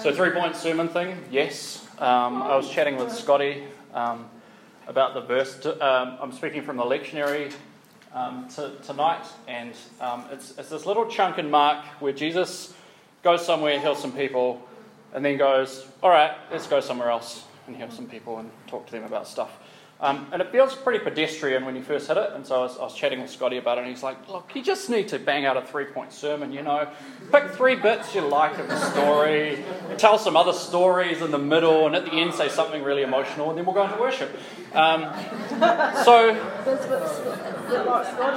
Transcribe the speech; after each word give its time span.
So, 0.00 0.12
three 0.12 0.30
point 0.30 0.56
sermon 0.56 0.88
thing, 0.88 1.22
yes. 1.30 1.86
Um, 1.98 2.42
I 2.42 2.56
was 2.56 2.70
chatting 2.70 2.96
with 2.96 3.12
Scotty 3.12 3.64
um, 3.92 4.24
about 4.86 5.12
the 5.12 5.20
verse. 5.20 5.58
To, 5.60 5.74
um, 5.86 6.16
I'm 6.18 6.32
speaking 6.32 6.62
from 6.62 6.78
the 6.78 6.82
lectionary 6.82 7.52
um, 8.14 8.48
to, 8.54 8.72
tonight, 8.82 9.26
and 9.46 9.74
um, 10.00 10.24
it's, 10.32 10.56
it's 10.56 10.70
this 10.70 10.86
little 10.86 11.06
chunk 11.06 11.36
in 11.36 11.50
Mark 11.50 11.84
where 12.00 12.14
Jesus 12.14 12.72
goes 13.22 13.44
somewhere, 13.44 13.78
heals 13.78 14.00
some 14.00 14.12
people, 14.12 14.66
and 15.12 15.22
then 15.22 15.36
goes, 15.36 15.86
All 16.02 16.10
right, 16.10 16.32
let's 16.50 16.66
go 16.66 16.80
somewhere 16.80 17.10
else 17.10 17.44
and 17.66 17.76
heal 17.76 17.90
some 17.90 18.06
people 18.06 18.38
and 18.38 18.50
talk 18.66 18.86
to 18.86 18.92
them 18.92 19.04
about 19.04 19.28
stuff. 19.28 19.58
Um, 20.02 20.26
and 20.32 20.42
it 20.42 20.50
feels 20.50 20.74
pretty 20.74 20.98
pedestrian 20.98 21.64
when 21.64 21.76
you 21.76 21.82
first 21.82 22.08
hit 22.08 22.16
it. 22.16 22.30
And 22.34 22.44
so 22.44 22.56
I 22.56 22.58
was, 22.64 22.76
I 22.76 22.82
was, 22.82 22.94
chatting 22.94 23.20
with 23.20 23.30
Scotty 23.30 23.58
about 23.58 23.78
it, 23.78 23.82
and 23.82 23.90
he's 23.90 24.02
like, 24.02 24.28
Look, 24.28 24.50
you 24.52 24.60
just 24.60 24.90
need 24.90 25.06
to 25.08 25.18
bang 25.20 25.46
out 25.46 25.56
a 25.56 25.62
three 25.62 25.84
point 25.84 26.12
sermon, 26.12 26.52
you 26.52 26.60
know. 26.60 26.88
Pick 27.30 27.50
three 27.52 27.76
bits 27.76 28.12
you 28.12 28.22
like 28.22 28.58
of 28.58 28.66
the 28.66 28.90
story, 28.90 29.64
tell 29.98 30.18
some 30.18 30.36
other 30.36 30.52
stories 30.52 31.22
in 31.22 31.30
the 31.30 31.38
middle, 31.38 31.86
and 31.86 31.94
at 31.94 32.04
the 32.04 32.10
end 32.10 32.34
say 32.34 32.48
something 32.48 32.82
really 32.82 33.02
emotional, 33.02 33.50
and 33.50 33.56
then 33.56 33.64
we'll 33.64 33.76
go 33.76 33.84
into 33.84 33.96
worship. 34.00 34.36
Um, 34.74 35.02
so, 36.04 36.34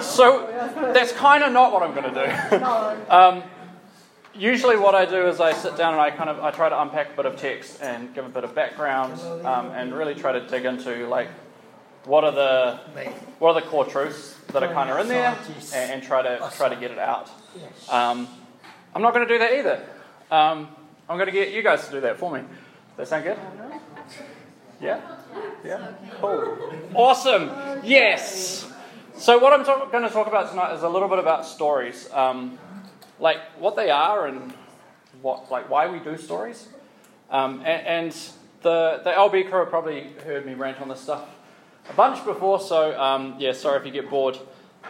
so 0.02 0.92
that's 0.94 1.14
kind 1.14 1.44
of 1.44 1.52
not 1.52 1.74
what 1.74 1.82
I'm 1.82 1.96
going 1.96 2.14
to 2.14 2.26
do. 2.28 3.12
Um, 3.12 3.44
usually 4.36 4.78
what 4.78 4.94
I 4.94 5.06
do 5.06 5.28
is 5.28 5.40
I 5.40 5.54
sit 5.54 5.78
down 5.78 5.94
and 5.94 6.02
I 6.02 6.12
kind 6.12 6.30
of 6.30 6.40
I 6.40 6.52
try 6.52 6.70
to 6.70 6.80
unpack 6.80 7.14
a 7.14 7.16
bit 7.16 7.26
of 7.26 7.38
text 7.38 7.82
and 7.82 8.14
give 8.14 8.26
a 8.26 8.30
bit 8.30 8.44
of 8.44 8.54
background 8.54 9.20
um, 9.46 9.72
and 9.72 9.96
really 9.96 10.14
try 10.14 10.32
to 10.32 10.46
dig 10.46 10.66
into 10.66 11.08
like 11.08 11.30
what 12.06 12.24
are 12.24 12.32
the 12.32 12.80
what 13.40 13.56
are 13.56 13.62
the 13.62 13.68
core 13.68 13.86
truths 13.86 14.36
that 14.54 14.64
are 14.64 14.74
kind 14.74 14.90
of 14.90 15.00
in 15.00 15.08
there 15.08 15.38
and, 15.74 15.92
and 15.92 16.04
try 16.04 16.22
to 16.22 16.52
try 16.56 16.70
to 16.70 16.76
get 16.76 16.92
it 16.92 17.00
out. 17.00 17.30
Um, 17.90 18.28
I'm 18.94 19.02
not 19.02 19.14
going 19.14 19.28
to 19.28 19.34
do 19.34 19.40
that 19.40 19.54
either. 19.54 19.86
Um, 20.32 20.70
I'm 21.10 21.18
going 21.18 21.28
to 21.28 21.32
get 21.32 21.52
you 21.52 21.62
guys 21.62 21.86
to 21.86 21.92
do 21.92 22.02
that 22.02 22.18
for 22.18 22.32
me. 22.32 22.42
Does 22.98 23.10
that 23.10 23.24
sound 23.24 23.24
good? 23.26 23.38
Yeah? 24.82 25.02
Yeah? 25.64 25.94
Cool. 26.22 26.58
Awesome. 26.94 27.52
Yes. 27.84 28.72
So, 29.18 29.38
what 29.38 29.54
I'm 29.54 29.66
talk- 29.66 29.92
going 29.92 30.04
to 30.04 30.10
talk 30.10 30.28
about 30.28 30.50
tonight 30.50 30.74
is 30.74 30.84
a 30.84 30.90
little 30.90 31.08
bit 31.08 31.20
about 31.20 31.46
stories. 31.46 32.10
Um, 32.12 32.58
like 33.20 33.40
what 33.60 33.76
they 33.76 33.90
are 33.90 34.28
and 34.28 34.54
what, 35.22 35.52
like 35.52 35.70
why 35.70 35.88
we 35.88 36.00
do 36.00 36.18
stories. 36.18 36.68
Um, 37.30 37.60
and, 37.66 37.88
and, 37.88 38.18
the, 38.62 39.00
the 39.04 39.12
LB 39.12 39.48
crew 39.48 39.60
have 39.60 39.70
probably 39.70 40.08
heard 40.26 40.44
me 40.44 40.56
rant 40.56 40.82
on 40.82 40.90
this 40.90 41.00
stuff 41.00 41.30
a 41.90 41.94
bunch 41.94 42.24
before, 42.26 42.60
so 42.60 43.00
um, 43.00 43.36
yeah, 43.40 43.52
sorry 43.54 43.80
if 43.80 43.86
you 43.86 43.92
get 43.92 44.10
bored. 44.10 44.38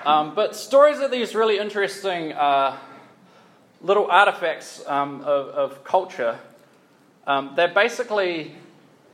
Um, 0.05 0.35
but 0.35 0.55
stories 0.55 0.99
are 0.99 1.07
these 1.07 1.35
really 1.35 1.57
interesting 1.57 2.33
uh, 2.33 2.77
little 3.81 4.09
artifacts 4.09 4.83
um, 4.87 5.21
of, 5.21 5.47
of, 5.49 5.83
culture. 5.83 6.39
Um, 7.27 7.53
they're 7.55 7.73
basically 7.73 8.55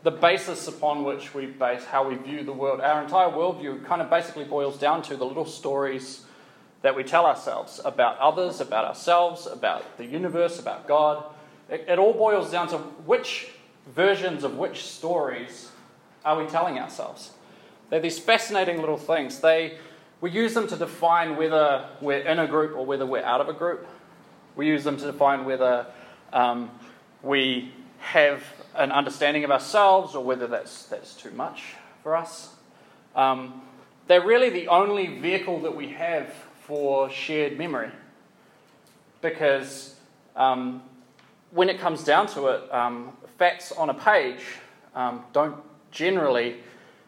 the 0.03 0.11
basis 0.11 0.67
upon 0.67 1.03
which 1.03 1.33
we 1.33 1.45
base 1.45 1.85
how 1.85 2.07
we 2.07 2.15
view 2.15 2.43
the 2.43 2.53
world. 2.53 2.81
Our 2.81 3.03
entire 3.03 3.29
worldview 3.29 3.85
kind 3.85 4.01
of 4.01 4.09
basically 4.09 4.43
boils 4.43 4.77
down 4.77 5.01
to 5.03 5.15
the 5.15 5.25
little 5.25 5.45
stories 5.45 6.23
that 6.81 6.95
we 6.95 7.03
tell 7.03 7.25
ourselves 7.25 7.79
about 7.85 8.17
others, 8.17 8.59
about 8.59 8.85
ourselves, 8.85 9.45
about 9.45 9.97
the 9.97 10.05
universe, 10.05 10.59
about 10.59 10.87
God. 10.87 11.23
It, 11.69 11.85
it 11.87 11.99
all 11.99 12.13
boils 12.13 12.51
down 12.51 12.67
to 12.69 12.77
which 12.77 13.49
versions 13.95 14.43
of 14.43 14.57
which 14.57 14.83
stories 14.83 15.71
are 16.25 16.41
we 16.41 16.49
telling 16.49 16.79
ourselves. 16.79 17.31
They're 17.91 17.99
these 17.99 18.19
fascinating 18.19 18.79
little 18.79 18.97
things. 18.97 19.41
They, 19.41 19.77
we 20.21 20.31
use 20.31 20.53
them 20.53 20.65
to 20.69 20.77
define 20.77 21.35
whether 21.35 21.89
we're 21.99 22.21
in 22.21 22.39
a 22.39 22.47
group 22.47 22.75
or 22.75 22.85
whether 22.85 23.05
we're 23.05 23.23
out 23.23 23.41
of 23.41 23.49
a 23.49 23.53
group. 23.53 23.85
We 24.55 24.65
use 24.65 24.85
them 24.85 24.95
to 24.95 25.05
define 25.05 25.43
whether 25.43 25.85
um, 26.31 26.71
we 27.21 27.73
have 27.99 28.43
an 28.75 28.93
understanding 28.93 29.43
of 29.43 29.51
ourselves 29.51 30.15
or 30.15 30.23
whether 30.23 30.47
that's, 30.47 30.85
that's 30.85 31.15
too 31.15 31.31
much 31.31 31.75
for 32.01 32.15
us. 32.15 32.55
Um, 33.13 33.61
they're 34.07 34.25
really 34.25 34.49
the 34.49 34.69
only 34.69 35.19
vehicle 35.19 35.59
that 35.63 35.75
we 35.75 35.89
have 35.89 36.33
for 36.61 37.09
shared 37.09 37.57
memory. 37.57 37.91
Because 39.19 39.95
um, 40.37 40.81
when 41.51 41.67
it 41.67 41.77
comes 41.77 42.05
down 42.05 42.27
to 42.27 42.47
it, 42.47 42.73
um, 42.73 43.11
facts 43.37 43.73
on 43.73 43.89
a 43.89 43.93
page 43.93 44.39
um, 44.95 45.25
don't 45.33 45.57
generally 45.91 46.55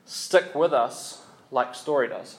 stick 0.05 0.55
with 0.55 0.73
us 0.73 1.21
like 1.51 1.75
story 1.75 2.07
does. 2.07 2.37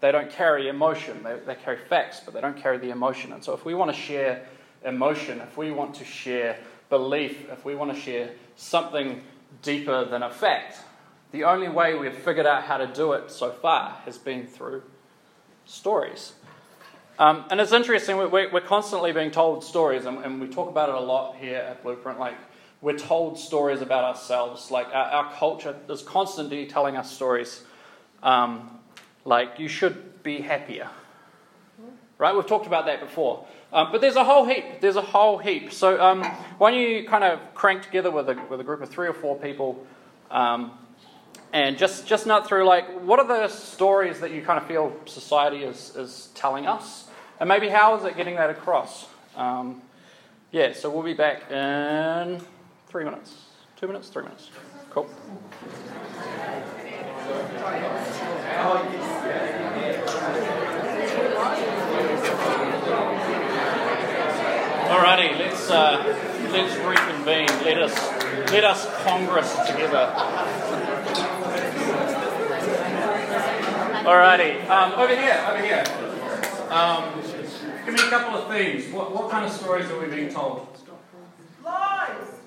They 0.00 0.12
don't 0.12 0.30
carry 0.30 0.68
emotion, 0.68 1.22
they, 1.22 1.38
they 1.46 1.54
carry 1.54 1.78
facts, 1.78 2.20
but 2.24 2.34
they 2.34 2.40
don't 2.40 2.56
carry 2.56 2.78
the 2.78 2.90
emotion. 2.90 3.32
And 3.32 3.42
so, 3.42 3.54
if 3.54 3.64
we 3.64 3.74
want 3.74 3.94
to 3.94 3.96
share 3.96 4.44
emotion, 4.84 5.40
if 5.40 5.56
we 5.56 5.70
want 5.70 5.94
to 5.96 6.04
share 6.04 6.58
belief, 6.90 7.50
if 7.50 7.64
we 7.64 7.74
want 7.74 7.94
to 7.94 7.98
share 7.98 8.30
something 8.56 9.22
deeper 9.62 10.04
than 10.04 10.22
a 10.22 10.30
fact, 10.30 10.78
the 11.32 11.44
only 11.44 11.68
way 11.68 11.94
we've 11.94 12.14
figured 12.14 12.46
out 12.46 12.64
how 12.64 12.76
to 12.76 12.86
do 12.86 13.12
it 13.12 13.30
so 13.30 13.50
far 13.50 13.90
has 14.04 14.18
been 14.18 14.46
through 14.46 14.82
stories. 15.64 16.34
Um, 17.18 17.44
and 17.50 17.60
it's 17.60 17.72
interesting, 17.72 18.16
we're, 18.16 18.28
we're, 18.28 18.60
constantly 18.60 19.12
being 19.12 19.30
told 19.30 19.62
stories, 19.62 20.04
and, 20.04 20.18
and, 20.18 20.40
we 20.40 20.48
talk 20.48 20.68
about 20.68 20.88
it 20.88 20.96
a 20.96 21.00
lot 21.00 21.36
here 21.36 21.58
at 21.58 21.82
Blueprint. 21.84 22.18
Like, 22.18 22.34
we're 22.84 22.98
told 22.98 23.38
stories 23.38 23.80
about 23.80 24.04
ourselves. 24.04 24.70
Like, 24.70 24.88
our, 24.88 25.06
our 25.06 25.32
culture 25.32 25.74
is 25.88 26.02
constantly 26.02 26.66
telling 26.66 26.98
us 26.98 27.10
stories. 27.10 27.62
Um, 28.22 28.78
like, 29.24 29.58
you 29.58 29.68
should 29.68 30.22
be 30.22 30.42
happier. 30.42 30.90
Right? 32.18 32.34
We've 32.34 32.46
talked 32.46 32.66
about 32.66 32.84
that 32.84 33.00
before. 33.00 33.46
Um, 33.72 33.90
but 33.90 34.02
there's 34.02 34.16
a 34.16 34.24
whole 34.24 34.44
heap. 34.44 34.82
There's 34.82 34.96
a 34.96 35.02
whole 35.02 35.38
heap. 35.38 35.72
So, 35.72 35.98
um, 35.98 36.24
why 36.58 36.72
don't 36.72 36.80
you 36.80 37.08
kind 37.08 37.24
of 37.24 37.40
crank 37.54 37.82
together 37.82 38.10
with 38.10 38.28
a, 38.28 38.38
with 38.50 38.60
a 38.60 38.64
group 38.64 38.82
of 38.82 38.90
three 38.90 39.08
or 39.08 39.14
four 39.14 39.34
people 39.34 39.86
um, 40.30 40.72
and 41.54 41.78
just, 41.78 42.06
just 42.06 42.26
nut 42.26 42.46
through 42.46 42.66
like 42.66 42.86
what 43.00 43.18
are 43.18 43.26
the 43.26 43.48
stories 43.48 44.20
that 44.20 44.30
you 44.30 44.42
kind 44.42 44.58
of 44.58 44.66
feel 44.66 44.94
society 45.06 45.62
is, 45.64 45.94
is 45.96 46.28
telling 46.34 46.66
us 46.66 47.06
and 47.40 47.48
maybe 47.48 47.68
how 47.68 47.96
is 47.96 48.04
it 48.04 48.16
getting 48.16 48.34
that 48.34 48.50
across 48.50 49.06
um, 49.36 49.80
yeah 50.50 50.72
so 50.72 50.90
we'll 50.90 51.04
be 51.04 51.14
back 51.14 51.50
in 51.50 52.40
three 52.94 53.02
minutes 53.02 53.46
two 53.74 53.88
minutes 53.88 54.08
three 54.08 54.22
minutes 54.22 54.50
cool 54.90 55.10
Alrighty, 64.84 65.36
let's 65.40 65.70
uh, 65.70 66.04
let's 66.52 66.76
reconvene. 66.86 67.48
Let 67.64 67.82
us 67.82 67.94
let 68.52 68.62
us 68.62 68.86
congress 69.02 69.52
together. 69.66 70.12
Alrighty, 74.04 74.68
um, 74.68 74.92
over 74.92 75.16
here, 75.16 75.44
over 75.48 75.60
here. 75.60 75.84
Um, 76.70 77.20
give 77.84 77.94
me 77.94 78.06
a 78.06 78.10
couple 78.10 78.38
of 78.38 78.48
themes. 78.48 78.92
What, 78.92 79.12
what 79.12 79.32
kind 79.32 79.44
of 79.44 79.50
stories 79.50 79.90
are 79.90 79.98
we 79.98 80.06
being 80.14 80.32
told? 80.32 80.68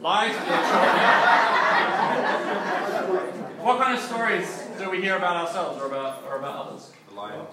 Lies. 0.01 0.35
Lies? 0.35 0.45
what 3.59 3.81
kind 3.81 3.97
of 3.97 4.03
stories 4.03 4.63
do 4.77 4.89
we 4.89 5.01
hear 5.01 5.17
about 5.17 5.47
ourselves 5.47 5.81
or 5.81 5.87
about 5.87 6.23
or 6.23 6.37
about 6.37 6.67
others? 6.67 6.91
The 7.09 7.15
lion. 7.15 7.45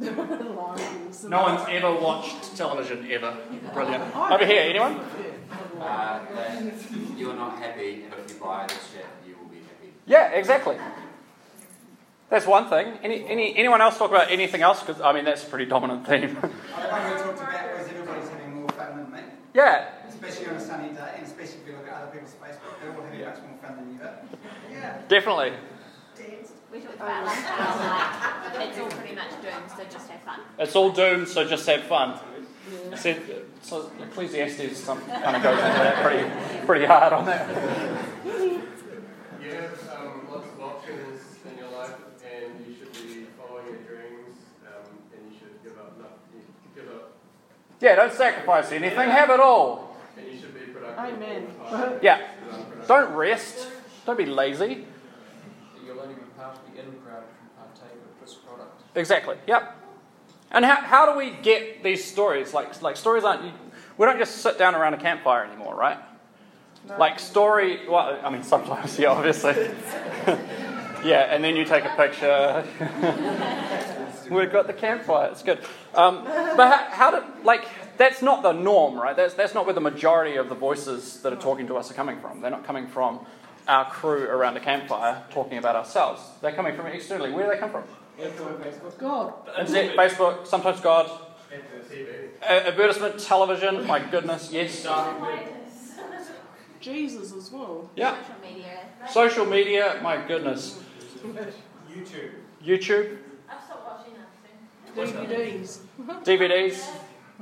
no 1.28 1.42
one's 1.42 1.68
ever 1.68 1.94
watched 1.94 2.56
television 2.56 3.06
ever. 3.10 3.36
Brilliant. 3.74 4.16
Over 4.16 4.46
here, 4.46 4.62
anyone? 4.62 4.98
Uh, 5.78 6.20
you're 7.16 7.34
not 7.34 7.58
happy, 7.58 8.04
and 8.04 8.14
if 8.14 8.32
you 8.32 8.40
buy 8.40 8.66
this 8.66 8.92
shit, 8.92 9.04
you 9.26 9.36
will 9.36 9.50
be 9.50 9.56
happy. 9.56 9.92
Yeah, 10.06 10.30
exactly. 10.30 10.78
That's 12.30 12.46
one 12.46 12.68
thing. 12.70 12.94
Any, 13.02 13.26
any, 13.26 13.56
anyone 13.56 13.80
else 13.82 13.98
talk 13.98 14.10
about 14.10 14.30
anything 14.30 14.62
else? 14.62 14.80
Because, 14.80 15.02
I 15.02 15.12
mean, 15.12 15.24
that's 15.24 15.42
a 15.42 15.46
pretty 15.46 15.66
dominant 15.66 16.06
theme. 16.06 16.38
I 16.76 17.00
one 17.00 17.12
we 17.12 17.22
talked 17.22 17.38
about 17.38 17.78
was 17.78 17.88
everybody's 17.88 18.28
having 18.30 18.54
more 18.54 18.68
fun 18.68 18.96
than 18.96 19.12
me. 19.12 19.20
Yeah. 19.54 19.88
Especially 20.08 20.46
on 20.46 20.54
a 20.54 20.60
sunny 20.60 20.88
day, 20.90 21.12
and 21.16 21.26
especially 21.26 21.60
if 21.62 21.66
you 21.66 21.72
look 21.76 21.88
at 21.88 22.02
other 22.02 22.12
people's 22.12 22.34
Facebook, 22.34 22.80
they're 22.80 22.94
all 22.94 23.02
having 23.02 23.20
yeah. 23.20 23.30
much 23.30 23.38
more 23.42 23.58
fun 23.62 23.76
than 23.76 23.94
you 23.94 24.02
are. 24.02 24.18
Yeah. 24.70 25.00
Definitely. 25.08 25.52
We 26.72 26.78
talked 26.78 26.96
about 26.96 27.24
last 27.24 27.46
time, 27.46 28.54
like, 28.54 28.68
it's 28.68 28.78
all 28.78 28.88
pretty 28.90 29.14
much 29.16 29.30
doomed, 29.42 29.70
so 29.76 29.84
just 29.90 30.08
have 30.08 30.20
fun. 30.20 30.40
It's 30.56 30.76
all 30.76 30.90
doomed, 30.92 31.26
so 31.26 31.44
just 31.44 31.66
have 31.66 31.82
fun. 31.82 32.20
Yeah. 32.90 32.94
So, 32.94 33.16
so 33.62 33.90
Ecclesiastes 34.00 34.78
some, 34.78 35.00
kind 35.04 35.36
of 35.36 35.42
goes 35.42 35.58
into 35.58 35.78
that 35.78 36.04
pretty, 36.04 36.66
pretty 36.66 36.86
hard 36.86 37.12
on 37.12 37.26
that. 37.26 38.06
Yeah, 39.42 39.68
don't 47.80 48.12
sacrifice 48.12 48.72
anything, 48.72 49.08
have 49.08 49.30
it 49.30 49.40
all. 49.40 49.96
And 50.16 50.26
you 50.26 50.38
should 50.38 50.54
be 50.54 50.72
productive. 50.72 51.14
Amen. 51.14 51.98
Yeah. 52.02 52.26
Don't 52.86 53.14
rest. 53.14 53.68
Don't 54.06 54.18
be 54.18 54.26
lazy. 54.26 54.86
You'll 55.84 56.00
only 56.00 56.14
be 56.14 56.20
part 56.36 56.56
of 56.56 56.74
the 56.74 56.80
in 56.80 56.92
crowd 57.00 57.22
if 57.22 57.42
you 57.42 57.50
partake 57.56 57.92
of 57.92 58.26
this 58.26 58.34
product. 58.34 58.82
Exactly. 58.94 59.36
Yep. 59.46 59.76
And 60.52 60.64
how, 60.64 60.76
how 60.76 61.12
do 61.12 61.16
we 61.16 61.30
get 61.42 61.82
these 61.82 62.04
stories? 62.04 62.52
Like 62.52 62.82
like 62.82 62.96
stories 62.96 63.24
aren't 63.24 63.52
we 64.00 64.06
don't 64.06 64.18
just 64.18 64.38
sit 64.38 64.56
down 64.56 64.74
around 64.74 64.94
a 64.94 64.96
campfire 64.96 65.44
anymore, 65.44 65.74
right? 65.74 65.98
Like 66.98 67.18
story, 67.20 67.86
well, 67.86 68.18
I 68.22 68.30
mean, 68.30 68.42
sometimes, 68.42 68.98
yeah, 68.98 69.10
obviously. 69.10 69.52
yeah, 71.04 71.34
and 71.34 71.44
then 71.44 71.54
you 71.54 71.64
take 71.64 71.84
a 71.84 71.94
picture. 71.96 72.64
We've 74.30 74.50
got 74.52 74.66
the 74.66 74.72
campfire, 74.72 75.30
it's 75.32 75.42
good. 75.42 75.58
Um, 75.94 76.24
but 76.24 76.68
how, 76.70 76.86
how 76.90 77.10
did, 77.10 77.44
like, 77.44 77.66
that's 77.96 78.22
not 78.22 78.42
the 78.42 78.52
norm, 78.52 78.94
right? 78.98 79.16
That's, 79.16 79.34
that's 79.34 79.54
not 79.54 79.66
where 79.66 79.74
the 79.74 79.80
majority 79.80 80.36
of 80.36 80.48
the 80.48 80.54
voices 80.54 81.20
that 81.22 81.32
are 81.32 81.36
talking 81.40 81.66
to 81.66 81.76
us 81.76 81.90
are 81.90 81.94
coming 81.94 82.20
from. 82.20 82.40
They're 82.40 82.50
not 82.50 82.64
coming 82.64 82.86
from 82.86 83.20
our 83.66 83.90
crew 83.90 84.24
around 84.24 84.56
a 84.56 84.60
campfire 84.60 85.22
talking 85.30 85.58
about 85.58 85.76
ourselves. 85.76 86.22
They're 86.40 86.52
coming 86.52 86.76
from 86.76 86.86
externally. 86.86 87.30
Where 87.32 87.46
do 87.46 87.52
they 87.52 87.58
come 87.58 87.70
from? 87.70 87.84
Instagram, 88.18 88.60
Facebook. 88.62 88.98
God. 88.98 89.34
Internet, 89.58 89.96
Facebook, 89.96 90.46
sometimes 90.46 90.80
God. 90.80 91.10
A- 92.42 92.68
advertisement, 92.68 93.18
television, 93.18 93.86
my 93.86 93.98
goodness, 93.98 94.52
yes. 94.52 94.86
Jesus 96.80 97.34
as 97.34 97.50
well. 97.50 97.90
Yeah. 97.94 98.16
Social 98.16 98.34
media. 98.42 98.80
Social 99.10 99.46
media, 99.46 100.00
my 100.02 100.16
goodness. 100.26 100.80
YouTube. 101.92 102.30
YouTube, 102.64 103.18
I've 103.48 103.64
stopped 103.64 103.86
watching 103.86 104.14
that 104.14 104.28
thing. 104.42 104.56
DVDs. 104.94 105.78
DVDs, 106.24 106.88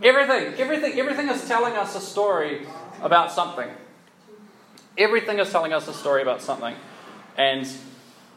everything, 0.02 0.54
everything, 0.58 0.98
everything 0.98 1.28
is 1.28 1.46
telling 1.46 1.74
us 1.74 1.94
a 1.96 2.00
story 2.00 2.66
about 3.02 3.32
something. 3.32 3.68
Everything 4.96 5.38
is 5.38 5.50
telling 5.50 5.72
us 5.72 5.86
a 5.88 5.94
story 5.94 6.22
about 6.22 6.42
something. 6.42 6.74
And 7.36 7.66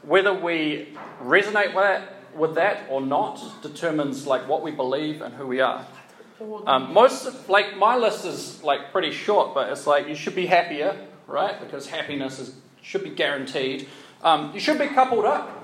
whether 0.04 0.34
we 0.34 0.96
resonate 1.24 1.74
with 1.74 1.84
that, 1.84 2.14
with 2.36 2.56
that 2.56 2.84
or 2.90 3.02
not 3.02 3.62
determines 3.62 4.26
like 4.26 4.48
what 4.48 4.62
we 4.62 4.72
believe 4.72 5.22
and 5.22 5.34
who 5.34 5.48
we 5.48 5.60
are. 5.60 5.86
Um, 6.66 6.94
most 6.94 7.50
like 7.50 7.78
my 7.78 7.98
list 7.98 8.26
is 8.26 8.64
like 8.64 8.92
pretty 8.92 9.12
short, 9.12 9.54
but 9.54 9.70
it's 9.72 9.86
like 9.86 10.08
you 10.08 10.16
should 10.16 10.36
be 10.36 10.48
happier, 10.48 10.98
right? 11.28 11.60
Because 11.60 11.88
happiness 11.88 12.40
is 12.40 12.56
should 12.82 13.04
be 13.04 13.12
guaranteed. 13.12 13.88
Um, 14.24 14.52
you 14.54 14.60
should 14.60 14.80
be 14.80 14.88
coupled 14.88 15.26
up. 15.26 15.61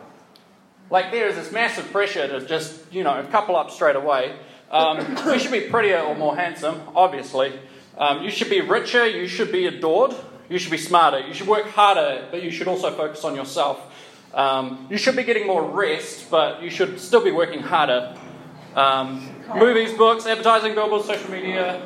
Like 0.89 1.11
there 1.11 1.27
is 1.27 1.35
this 1.35 1.51
massive 1.51 1.91
pressure 1.91 2.27
to 2.27 2.45
just 2.45 2.93
you 2.93 3.03
know 3.03 3.25
couple 3.31 3.55
up 3.55 3.71
straight 3.71 3.95
away. 3.95 4.35
Um, 4.71 5.17
you 5.27 5.39
should 5.39 5.51
be 5.51 5.61
prettier 5.61 5.99
or 5.99 6.15
more 6.15 6.35
handsome, 6.35 6.81
obviously. 6.95 7.53
Um, 7.97 8.23
you 8.23 8.29
should 8.29 8.49
be 8.49 8.61
richer. 8.61 9.07
You 9.07 9.27
should 9.27 9.51
be 9.51 9.65
adored. 9.65 10.13
You 10.49 10.59
should 10.59 10.71
be 10.71 10.77
smarter. 10.77 11.19
You 11.19 11.33
should 11.33 11.47
work 11.47 11.67
harder, 11.67 12.27
but 12.31 12.43
you 12.43 12.51
should 12.51 12.67
also 12.67 12.91
focus 12.91 13.23
on 13.23 13.35
yourself. 13.35 13.81
Um, 14.33 14.87
you 14.89 14.97
should 14.97 15.15
be 15.15 15.23
getting 15.23 15.47
more 15.47 15.63
rest, 15.63 16.29
but 16.29 16.61
you 16.61 16.69
should 16.69 16.99
still 16.99 17.23
be 17.23 17.31
working 17.31 17.61
harder. 17.61 18.15
Um, 18.75 19.29
movies, 19.55 19.93
books, 19.93 20.25
advertising, 20.25 20.75
billboards, 20.75 21.05
social 21.05 21.31
media. 21.31 21.81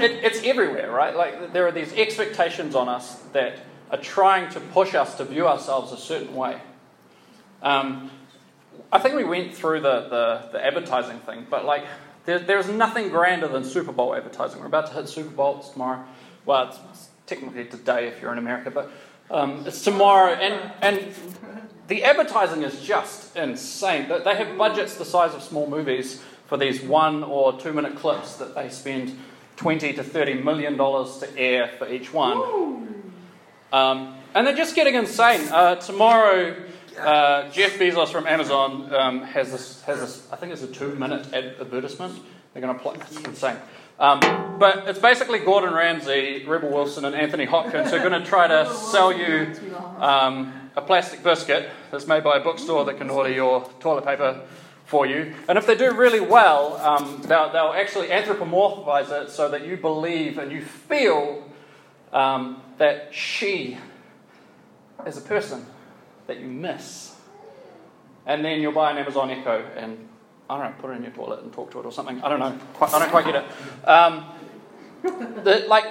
It, 0.00 0.24
it's 0.24 0.42
everywhere, 0.42 0.90
right? 0.90 1.14
Like 1.14 1.52
there 1.52 1.66
are 1.66 1.72
these 1.72 1.92
expectations 1.92 2.74
on 2.74 2.88
us 2.88 3.16
that 3.32 3.58
are 3.90 3.98
trying 3.98 4.50
to 4.52 4.60
push 4.60 4.94
us 4.94 5.16
to 5.18 5.24
view 5.24 5.46
ourselves 5.46 5.92
a 5.92 5.96
certain 5.96 6.34
way. 6.34 6.60
Um, 7.64 8.10
I 8.92 8.98
think 8.98 9.16
we 9.16 9.24
went 9.24 9.54
through 9.54 9.80
the, 9.80 10.02
the, 10.08 10.48
the 10.52 10.64
advertising 10.64 11.18
thing, 11.20 11.46
but 11.50 11.64
like 11.64 11.84
there, 12.26 12.38
there's 12.38 12.68
nothing 12.68 13.08
grander 13.08 13.48
than 13.48 13.64
Super 13.64 13.90
Bowl 13.90 14.14
advertising. 14.14 14.60
We're 14.60 14.66
about 14.66 14.86
to 14.88 14.92
hit 14.92 15.08
Super 15.08 15.30
Bowl 15.30 15.58
tomorrow. 15.60 16.04
Well, 16.46 16.68
it's, 16.68 16.78
it's 16.92 17.08
technically 17.26 17.64
today 17.64 18.06
if 18.08 18.20
you're 18.22 18.30
in 18.32 18.38
America, 18.38 18.70
but 18.70 18.90
um, 19.30 19.64
it's 19.66 19.82
tomorrow, 19.82 20.34
and 20.34 20.70
and 20.82 21.14
the 21.88 22.04
advertising 22.04 22.62
is 22.62 22.80
just 22.82 23.34
insane. 23.36 24.08
They- 24.08 24.20
They 24.20 24.36
have 24.36 24.56
budgets 24.58 24.96
the 24.96 25.04
size 25.06 25.34
of 25.34 25.42
small 25.42 25.66
movies 25.66 26.22
for 26.46 26.58
these 26.58 26.82
one 26.82 27.24
or 27.24 27.58
two 27.58 27.72
minute 27.72 27.96
clips 27.96 28.36
that 28.36 28.54
they 28.54 28.68
spend 28.68 29.18
twenty 29.56 29.94
to 29.94 30.04
thirty 30.04 30.34
million 30.34 30.76
dollars 30.76 31.16
to 31.18 31.38
air 31.38 31.68
for 31.78 31.88
each 31.88 32.12
one. 32.12 32.36
Um, 33.72 34.14
and 34.34 34.46
they're 34.46 34.54
just 34.56 34.74
getting 34.76 34.94
insane. 34.94 35.48
Uh, 35.50 35.76
tomorrow, 35.76 36.54
uh, 36.98 37.50
Jeff 37.50 37.78
Bezos 37.78 38.08
from 38.08 38.26
Amazon 38.26 38.94
um, 38.94 39.22
has 39.22 39.50
this, 39.50 39.82
has 39.82 40.00
this, 40.00 40.28
I 40.32 40.36
think 40.36 40.52
it's 40.52 40.62
a 40.62 40.66
two 40.66 40.94
minute 40.94 41.32
ad- 41.32 41.56
advertisement. 41.60 42.18
They're 42.52 42.62
going 42.62 42.74
to 42.74 42.80
play, 42.80 42.94
it's 42.96 43.16
insane. 43.16 43.56
Um, 43.98 44.20
but 44.58 44.88
it's 44.88 44.98
basically 44.98 45.40
Gordon 45.40 45.72
Ramsay, 45.72 46.44
Rebel 46.46 46.70
Wilson, 46.70 47.04
and 47.04 47.14
Anthony 47.14 47.44
Hopkins 47.44 47.90
who 47.90 47.96
are 47.96 48.08
going 48.08 48.20
to 48.20 48.28
try 48.28 48.48
to 48.48 48.72
sell 48.74 49.12
you 49.12 49.54
um, 49.98 50.70
a 50.76 50.82
plastic 50.82 51.22
biscuit 51.22 51.68
that's 51.90 52.06
made 52.06 52.24
by 52.24 52.38
a 52.38 52.40
bookstore 52.40 52.84
that 52.86 52.98
can 52.98 53.10
order 53.10 53.30
your 53.30 53.68
toilet 53.80 54.04
paper 54.04 54.42
for 54.84 55.06
you. 55.06 55.34
And 55.48 55.56
if 55.56 55.66
they 55.66 55.76
do 55.76 55.92
really 55.92 56.20
well, 56.20 56.76
um, 56.76 57.22
they'll, 57.22 57.52
they'll 57.52 57.72
actually 57.72 58.08
anthropomorphize 58.08 59.10
it 59.10 59.30
so 59.30 59.48
that 59.48 59.66
you 59.66 59.76
believe 59.76 60.38
and 60.38 60.50
you 60.50 60.62
feel 60.62 61.48
um, 62.12 62.62
that 62.78 63.14
she 63.14 63.78
is 65.06 65.16
a 65.16 65.20
person 65.20 65.66
that 66.26 66.40
you 66.40 66.46
miss. 66.46 67.16
And 68.26 68.44
then 68.44 68.60
you'll 68.60 68.72
buy 68.72 68.90
an 68.90 68.98
Amazon 68.98 69.30
Echo 69.30 69.64
and, 69.76 70.08
I 70.48 70.58
don't 70.58 70.70
know, 70.70 70.76
put 70.80 70.90
it 70.90 70.94
in 70.94 71.02
your 71.02 71.12
toilet 71.12 71.42
and 71.42 71.52
talk 71.52 71.70
to 71.72 71.80
it 71.80 71.86
or 71.86 71.92
something. 71.92 72.22
I 72.22 72.28
don't 72.28 72.40
know. 72.40 72.58
Quite, 72.74 72.94
I 72.94 72.98
don't 72.98 73.10
quite 73.10 73.26
get 73.26 73.36
it. 73.36 73.88
Um, 73.88 74.24
the, 75.02 75.64
like, 75.68 75.84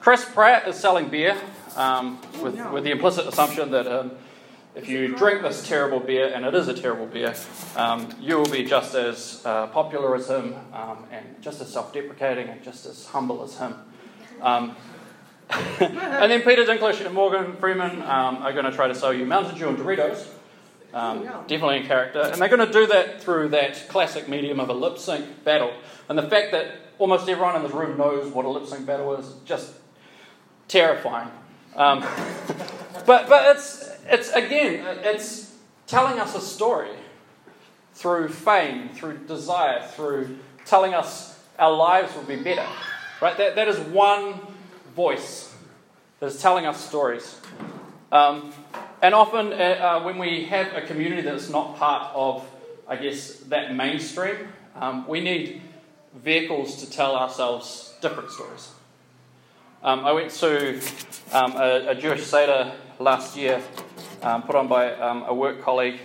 Chris 0.00 0.24
Pratt 0.24 0.66
is 0.68 0.76
selling 0.76 1.08
beer 1.08 1.36
um, 1.76 2.20
with, 2.42 2.58
with 2.72 2.84
the 2.84 2.90
implicit 2.90 3.26
assumption 3.26 3.70
that 3.70 3.86
um, 3.86 4.12
if 4.74 4.88
you 4.88 5.08
drink 5.14 5.42
this 5.42 5.66
terrible 5.66 6.00
beer, 6.00 6.30
and 6.34 6.44
it 6.44 6.54
is 6.54 6.68
a 6.68 6.74
terrible 6.74 7.06
beer, 7.06 7.34
um, 7.76 8.08
you 8.20 8.36
will 8.36 8.50
be 8.50 8.62
just 8.62 8.94
as 8.94 9.40
uh, 9.46 9.68
popular 9.68 10.14
as 10.14 10.28
him 10.28 10.54
um, 10.74 11.06
and 11.10 11.24
just 11.40 11.62
as 11.62 11.72
self 11.72 11.94
deprecating 11.94 12.48
and 12.48 12.62
just 12.62 12.84
as 12.84 13.06
humble 13.06 13.42
as 13.42 13.56
him. 13.56 13.74
And 15.80 16.32
then 16.32 16.42
Peter 16.42 16.64
Dinklage 16.64 17.04
and 17.04 17.14
Morgan 17.14 17.56
Freeman 17.56 18.02
um, 18.02 18.38
are 18.38 18.52
going 18.52 18.64
to 18.64 18.72
try 18.72 18.88
to 18.88 18.94
sell 18.94 19.12
you 19.12 19.26
Mountain 19.26 19.58
Dew 19.58 19.68
and 19.68 19.78
Doritos. 19.78 20.26
Um, 20.94 21.24
definitely 21.46 21.78
in 21.78 21.86
character. 21.86 22.20
And 22.20 22.40
they're 22.40 22.48
going 22.48 22.66
to 22.66 22.72
do 22.72 22.86
that 22.86 23.20
through 23.20 23.48
that 23.50 23.86
classic 23.88 24.28
medium 24.28 24.58
of 24.58 24.70
a 24.70 24.72
lip 24.72 24.96
sync 24.96 25.44
battle. 25.44 25.74
And 26.08 26.16
the 26.16 26.22
fact 26.22 26.52
that 26.52 26.74
almost 26.98 27.28
everyone 27.28 27.54
in 27.56 27.62
this 27.62 27.72
room 27.72 27.98
knows 27.98 28.32
what 28.32 28.46
a 28.46 28.48
lip 28.48 28.66
sync 28.66 28.86
battle 28.86 29.14
is 29.16 29.34
just 29.44 29.74
terrifying. 30.68 31.28
Um, 31.74 32.00
but 33.06 33.28
but 33.28 33.56
it's, 33.56 33.90
it's, 34.06 34.30
again, 34.32 34.86
it's 35.02 35.54
telling 35.86 36.18
us 36.18 36.34
a 36.34 36.40
story 36.40 36.96
through 37.92 38.28
fame, 38.28 38.88
through 38.90 39.18
desire, 39.26 39.86
through 39.88 40.38
telling 40.64 40.94
us 40.94 41.38
our 41.58 41.74
lives 41.74 42.14
will 42.14 42.24
be 42.24 42.36
better. 42.36 42.66
Right? 43.20 43.36
That, 43.36 43.56
that 43.56 43.68
is 43.68 43.78
one 43.80 44.40
voice 44.96 45.54
that 46.20 46.26
is 46.26 46.40
telling 46.40 46.64
us 46.64 46.82
stories. 46.82 47.38
Um, 48.10 48.52
and 49.02 49.14
often, 49.14 49.52
uh, 49.52 49.56
uh, 49.56 50.02
when 50.02 50.16
we 50.16 50.46
have 50.46 50.72
a 50.72 50.80
community 50.80 51.20
that's 51.20 51.50
not 51.50 51.76
part 51.76 52.12
of, 52.14 52.48
I 52.88 52.96
guess, 52.96 53.36
that 53.50 53.74
mainstream, 53.74 54.48
um, 54.74 55.06
we 55.06 55.20
need 55.20 55.60
vehicles 56.14 56.76
to 56.82 56.90
tell 56.90 57.14
ourselves 57.14 57.94
different 58.00 58.30
stories. 58.30 58.70
Um, 59.82 60.06
I 60.06 60.12
went 60.12 60.30
to 60.30 60.80
um, 61.32 61.52
a, 61.52 61.88
a 61.88 61.94
Jewish 61.94 62.24
Seder 62.24 62.72
last 62.98 63.36
year, 63.36 63.62
um, 64.22 64.44
put 64.44 64.56
on 64.56 64.66
by 64.66 64.94
um, 64.94 65.24
a 65.24 65.34
work 65.34 65.60
colleague, 65.60 66.00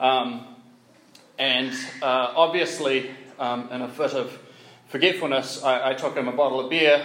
and 0.00 1.74
uh, 2.02 2.32
obviously, 2.34 3.10
in 3.38 3.82
a 3.82 3.88
fit 3.88 4.14
of 4.14 4.36
forgetfulness, 4.88 5.62
I, 5.62 5.90
I 5.90 5.94
took 5.94 6.16
him 6.16 6.26
a 6.26 6.32
bottle 6.32 6.60
of 6.60 6.70
beer 6.70 7.04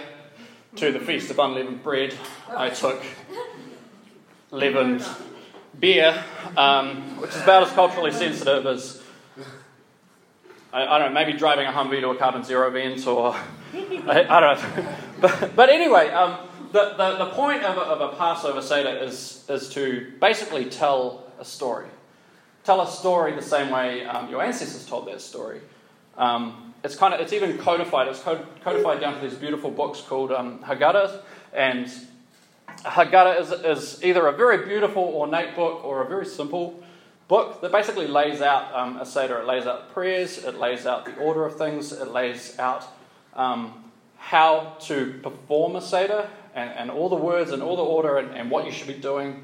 to 0.76 0.92
the 0.92 1.00
Feast 1.00 1.30
of 1.30 1.38
Unleavened 1.38 1.84
Bread. 1.84 2.16
I 2.50 2.70
took 2.70 3.04
leavened 4.50 5.06
beer, 5.80 6.24
um, 6.58 7.20
which 7.22 7.30
is 7.30 7.42
about 7.44 7.64
as 7.64 7.72
culturally 7.74 8.12
sensitive 8.12 8.66
as, 8.66 9.02
I, 10.72 10.86
I 10.86 10.98
don't 10.98 11.14
know, 11.14 11.20
maybe 11.20 11.38
driving 11.38 11.68
a 11.68 11.72
Humvee 11.72 12.02
to 12.02 12.10
a 12.10 12.16
carbon 12.16 12.44
zero 12.44 12.68
event 12.68 13.06
or, 13.06 13.36
I, 13.74 14.26
I 14.28 14.40
don't 14.40 14.78
know. 14.78 14.96
But, 15.22 15.56
but 15.56 15.70
anyway, 15.70 16.10
um, 16.10 16.38
the, 16.74 16.96
the, 16.98 17.26
the 17.26 17.32
point 17.32 17.64
of 17.64 17.78
a, 17.78 17.82
of 17.82 18.14
a 18.14 18.18
Passover 18.18 18.62
Seder 18.62 18.90
is, 18.90 19.46
is 19.48 19.70
to 19.70 20.12
basically 20.20 20.66
tell 20.66 21.32
a 21.40 21.46
story. 21.46 21.88
Tell 22.66 22.82
a 22.82 22.88
story 22.92 23.34
the 23.34 23.42
same 23.42 23.70
way 23.70 24.04
um, 24.06 24.30
your 24.30 24.42
ancestors 24.42 24.86
told 24.86 25.08
that 25.08 25.22
story. 25.22 25.62
Um, 26.18 26.73
it's 26.84 26.96
kind 26.96 27.14
of 27.14 27.20
it's 27.22 27.34
even 27.34 27.58
codified. 27.58 28.08
It's 28.08 28.22
codified 28.22 29.00
down 29.00 29.20
to 29.20 29.28
these 29.28 29.38
beautiful 29.38 29.72
books 29.72 30.02
called 30.02 30.32
um, 30.32 30.60
Haggadah, 30.60 31.22
and 31.54 31.92
Haggadah 32.84 33.40
is, 33.40 33.52
is 33.52 34.04
either 34.04 34.28
a 34.28 34.34
very 34.34 34.66
beautiful, 34.66 35.04
ornate 35.04 35.56
book 35.56 35.84
or 35.86 36.04
a 36.04 36.08
very 36.08 36.26
simple 36.26 36.84
book 37.28 37.62
that 37.62 37.72
basically 37.72 38.08
lays 38.08 38.42
out 38.42 38.74
um, 38.74 38.98
a 38.98 39.06
Seder. 39.06 39.40
It 39.40 39.46
lays 39.46 39.66
out 39.66 39.94
prayers, 39.94 40.44
it 40.44 40.60
lays 40.60 40.86
out 40.86 41.06
the 41.06 41.16
order 41.16 41.46
of 41.46 41.58
things, 41.58 41.94
it 41.94 42.10
lays 42.10 42.60
out 42.60 42.86
um, 43.36 43.92
how 44.18 44.76
to 44.82 45.20
perform 45.24 45.76
a 45.78 45.82
Seder 45.82 46.30
and, 46.54 46.70
and 46.72 46.92
all 46.92 47.10
the 47.10 47.16
words 47.16 47.52
and 47.52 47.64
all 47.64 47.78
the 47.78 47.84
order 47.84 48.18
and, 48.18 48.36
and 48.36 48.52
what 48.52 48.66
you 48.66 48.72
should 48.72 48.88
be 48.88 48.94
doing 48.94 49.44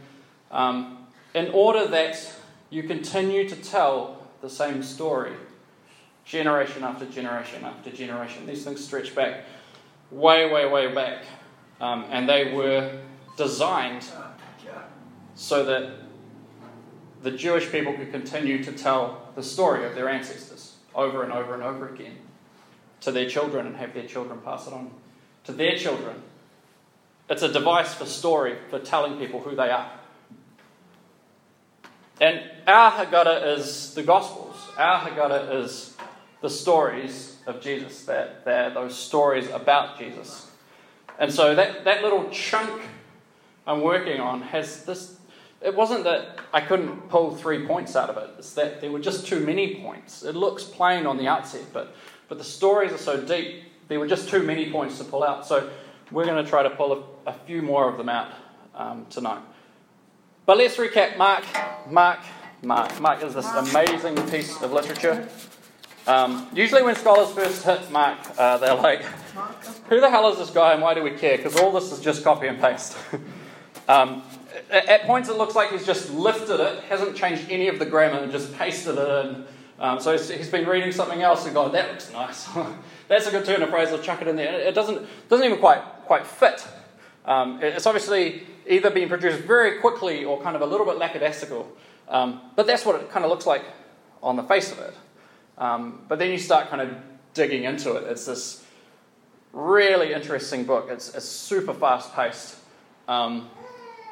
um, 0.51 0.97
in 1.33 1.49
order 1.51 1.87
that 1.87 2.33
you 2.69 2.83
continue 2.83 3.47
to 3.47 3.55
tell 3.55 4.27
the 4.41 4.49
same 4.49 4.83
story 4.83 5.33
generation 6.29 6.83
after 6.83 7.05
generation 7.05 7.65
after 7.65 7.89
generation. 7.89 8.45
These 8.45 8.63
things 8.63 8.85
stretch 8.85 9.15
back 9.15 9.45
way, 10.11 10.49
way, 10.49 10.67
way 10.67 10.93
back. 10.93 11.25
Um, 11.81 12.05
and 12.09 12.29
they 12.29 12.53
were 12.53 12.99
designed 13.35 14.05
so 15.33 15.65
that 15.65 15.93
the 17.23 17.31
Jewish 17.31 17.71
people 17.71 17.93
could 17.93 18.11
continue 18.11 18.63
to 18.63 18.71
tell 18.71 19.29
the 19.35 19.43
story 19.43 19.85
of 19.85 19.95
their 19.95 20.07
ancestors 20.07 20.75
over 20.93 21.23
and 21.23 21.31
over 21.33 21.53
and 21.53 21.63
over 21.63 21.89
again 21.89 22.17
to 23.01 23.11
their 23.11 23.29
children 23.29 23.65
and 23.65 23.75
have 23.77 23.93
their 23.93 24.05
children 24.05 24.39
pass 24.41 24.67
it 24.67 24.73
on 24.73 24.91
to 25.45 25.51
their 25.51 25.77
children. 25.77 26.21
It's 27.29 27.41
a 27.41 27.51
device 27.51 27.93
for 27.93 28.05
story, 28.05 28.57
for 28.69 28.79
telling 28.79 29.17
people 29.17 29.39
who 29.39 29.55
they 29.55 29.69
are. 29.69 29.91
And 32.19 32.41
our 32.67 32.91
Haggadah 32.91 33.57
is 33.57 33.93
the 33.93 34.03
Gospels. 34.03 34.55
Our 34.77 35.07
Haggadah 35.07 35.63
is 35.63 35.95
the 36.41 36.49
stories 36.49 37.37
of 37.45 37.61
Jesus. 37.61 38.05
They're, 38.05 38.35
they're 38.45 38.69
those 38.69 38.97
stories 38.97 39.49
about 39.49 39.97
Jesus. 39.97 40.49
And 41.17 41.33
so 41.33 41.55
that, 41.55 41.83
that 41.83 42.01
little 42.01 42.29
chunk 42.29 42.81
I'm 43.69 43.81
working 43.81 44.19
on 44.19 44.41
has 44.41 44.83
this. 44.83 45.15
It 45.61 45.75
wasn't 45.75 46.03
that 46.05 46.39
I 46.51 46.61
couldn't 46.61 47.09
pull 47.09 47.35
three 47.35 47.67
points 47.67 47.95
out 47.95 48.09
of 48.09 48.17
it, 48.17 48.29
it's 48.39 48.53
that 48.53 48.81
there 48.81 48.91
were 48.91 48.99
just 48.99 49.27
too 49.27 49.39
many 49.39 49.75
points. 49.75 50.23
It 50.23 50.35
looks 50.35 50.63
plain 50.63 51.05
on 51.05 51.17
the 51.17 51.27
outset, 51.27 51.61
but, 51.71 51.95
but 52.29 52.39
the 52.39 52.43
stories 52.43 52.91
are 52.93 52.97
so 52.97 53.21
deep, 53.21 53.63
there 53.87 53.99
were 53.99 54.07
just 54.07 54.29
too 54.29 54.41
many 54.41 54.71
points 54.71 54.97
to 54.97 55.03
pull 55.03 55.23
out. 55.23 55.45
So 55.45 55.69
we're 56.11 56.25
going 56.25 56.43
to 56.43 56.49
try 56.49 56.63
to 56.63 56.69
pull 56.71 56.93
a, 57.27 57.29
a 57.29 57.33
few 57.33 57.61
more 57.61 57.87
of 57.87 57.97
them 57.97 58.09
out 58.09 58.31
um, 58.73 59.05
tonight. 59.11 59.41
But 60.47 60.57
let's 60.57 60.77
recap 60.77 61.17
Mark, 61.17 61.43
Mark, 61.87 62.19
Mark. 62.63 62.99
Mark 62.99 63.23
is 63.23 63.35
this 63.35 63.45
amazing 63.45 64.15
piece 64.31 64.59
of 64.63 64.71
literature. 64.71 65.27
Um, 66.07 66.47
usually, 66.53 66.81
when 66.81 66.95
scholars 66.95 67.31
first 67.31 67.63
hit 67.63 67.91
Mark, 67.91 68.17
uh, 68.37 68.57
they're 68.57 68.75
like, 68.75 69.03
who 69.89 69.99
the 69.99 70.09
hell 70.09 70.31
is 70.31 70.37
this 70.37 70.49
guy 70.49 70.73
and 70.73 70.81
why 70.81 70.93
do 70.93 71.03
we 71.03 71.11
care? 71.11 71.37
Because 71.37 71.55
all 71.55 71.71
this 71.71 71.91
is 71.91 71.99
just 71.99 72.23
copy 72.23 72.47
and 72.47 72.59
paste. 72.59 72.97
um, 73.87 74.23
at 74.71 75.03
points, 75.03 75.29
it 75.29 75.37
looks 75.37 75.55
like 75.55 75.71
he's 75.71 75.85
just 75.85 76.11
lifted 76.11 76.59
it, 76.59 76.83
hasn't 76.85 77.15
changed 77.15 77.49
any 77.49 77.67
of 77.67 77.79
the 77.79 77.85
grammar, 77.85 78.19
and 78.19 78.31
just 78.31 78.53
pasted 78.57 78.97
it 78.97 79.25
in. 79.25 79.45
Um, 79.79 79.99
so 79.99 80.17
he's 80.17 80.49
been 80.49 80.67
reading 80.67 80.91
something 80.91 81.21
else 81.21 81.45
and 81.45 81.53
gone, 81.53 81.71
that 81.71 81.89
looks 81.89 82.11
nice. 82.11 82.49
That's 83.07 83.27
a 83.27 83.31
good 83.31 83.45
turn 83.45 83.63
of 83.63 83.69
phrase, 83.69 83.89
I'll 83.89 83.99
chuck 83.99 84.21
it 84.21 84.27
in 84.27 84.35
there. 84.35 84.59
It 84.59 84.75
doesn't, 84.75 85.07
doesn't 85.29 85.45
even 85.45 85.59
quite, 85.59 85.81
quite 86.05 86.27
fit. 86.27 86.67
Um, 87.25 87.59
it's 87.61 87.85
obviously 87.85 88.43
either 88.67 88.89
being 88.89 89.07
produced 89.07 89.39
very 89.39 89.79
quickly 89.79 90.25
or 90.25 90.41
kind 90.41 90.55
of 90.55 90.61
a 90.61 90.65
little 90.65 90.85
bit 90.85 90.97
lackadaisical. 90.97 91.71
Um, 92.09 92.41
but 92.55 92.67
that's 92.67 92.85
what 92.85 92.99
it 92.99 93.09
kind 93.09 93.23
of 93.23 93.31
looks 93.31 93.45
like 93.45 93.63
on 94.21 94.35
the 94.35 94.43
face 94.43 94.71
of 94.71 94.79
it. 94.79 94.93
Um, 95.59 96.01
but 96.07 96.19
then 96.19 96.31
you 96.31 96.37
start 96.39 96.69
kind 96.69 96.81
of 96.81 96.95
digging 97.33 97.65
into 97.65 97.95
it. 97.95 98.03
It's 98.09 98.25
this 98.25 98.65
really 99.53 100.13
interesting 100.13 100.63
book. 100.63 100.87
It's, 100.89 101.13
it's 101.13 101.25
super 101.25 101.73
fast 101.73 102.13
paced. 102.13 102.57
Um, 103.07 103.49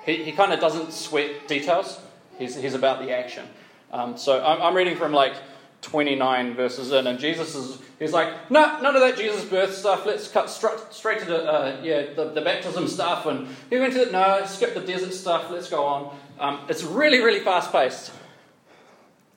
he, 0.06 0.24
he 0.24 0.32
kind 0.32 0.54
of 0.54 0.60
doesn't 0.60 0.94
sweat 0.94 1.48
details, 1.48 2.00
he's, 2.38 2.56
he's 2.56 2.74
about 2.74 3.00
the 3.00 3.12
action. 3.12 3.46
Um, 3.92 4.18
so 4.18 4.44
I'm, 4.44 4.62
I'm 4.62 4.76
reading 4.76 4.98
from 4.98 5.14
like 5.14 5.36
29 5.82 6.56
verses 6.56 6.92
in, 6.92 7.08
and 7.08 7.20
Jesus 7.20 7.56
is 7.56 7.80
he's 8.00 8.12
like, 8.12 8.50
no, 8.50 8.82
none 8.82 8.96
of 8.96 9.02
that 9.02 9.18
Jesus 9.18 9.46
birth 9.46 9.74
stuff. 9.74 10.06
Let's 10.06 10.28
cut 10.28 10.50
straight, 10.50 10.80
straight 10.92 11.20
to 11.20 11.26
the 11.26 11.44
uh, 11.44 11.80
yeah 11.84 12.14
the, 12.14 12.30
the 12.32 12.42
baptism 12.42 12.88
stuff, 12.88 13.26
and 13.26 13.48
he 13.70 13.78
went 13.78 13.94
to 13.94 14.06
the, 14.06 14.12
no, 14.12 14.44
skip 14.46 14.74
the 14.74 14.82
desert 14.82 15.14
stuff. 15.14 15.50
Let's 15.52 15.70
go 15.70 15.86
on. 15.86 16.18
Um, 16.40 16.62
it's 16.68 16.84
really 16.84 17.22
really 17.22 17.40
fast 17.40 17.72
paced, 17.72 18.12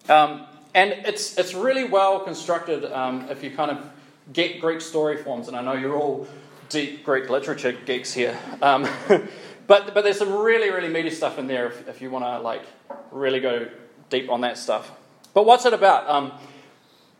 um, 0.08 0.46
and 0.74 0.92
it's 0.92 1.36
it's 1.38 1.54
really 1.54 1.84
well 1.84 2.20
constructed. 2.20 2.84
Um, 2.84 3.26
if 3.30 3.42
you 3.42 3.50
kind 3.50 3.70
of 3.70 3.84
get 4.32 4.60
Greek 4.60 4.80
story 4.80 5.22
forms, 5.22 5.48
and 5.48 5.56
I 5.56 5.62
know 5.62 5.72
you're 5.72 5.96
all 5.96 6.26
deep 6.70 7.04
Greek 7.04 7.28
literature 7.28 7.72
geeks 7.72 8.12
here. 8.12 8.38
Um, 8.62 8.88
but, 9.66 9.92
but 9.92 10.04
there's 10.04 10.18
some 10.18 10.32
really, 10.32 10.70
really 10.70 10.88
meaty 10.88 11.10
stuff 11.10 11.38
in 11.38 11.46
there 11.46 11.66
if, 11.66 11.88
if 11.88 12.00
you 12.00 12.10
want 12.10 12.24
to 12.24 12.38
like 12.40 12.62
really 13.10 13.40
go 13.40 13.68
deep 14.08 14.30
on 14.30 14.40
that 14.42 14.56
stuff. 14.56 14.90
But 15.34 15.46
what's 15.46 15.66
it 15.66 15.74
about? 15.74 16.08
Um, 16.08 16.32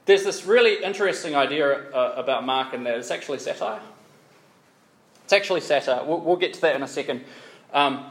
there's 0.07 0.25
this 0.25 0.45
really 0.45 0.83
interesting 0.83 1.37
idea 1.37 1.91
uh, 1.93 2.15
about 2.17 2.45
Mark 2.45 2.73
in 2.73 2.85
that 2.85 2.97
it's 2.97 3.11
actually 3.11 3.39
satire. 3.39 3.81
It's 5.25 5.33
actually 5.33 5.61
satire. 5.61 6.05
We'll, 6.05 6.21
we'll 6.21 6.37
get 6.37 6.55
to 6.55 6.61
that 6.63 6.75
in 6.75 6.83
a 6.83 6.89
second. 6.89 7.25
Um, 7.73 8.07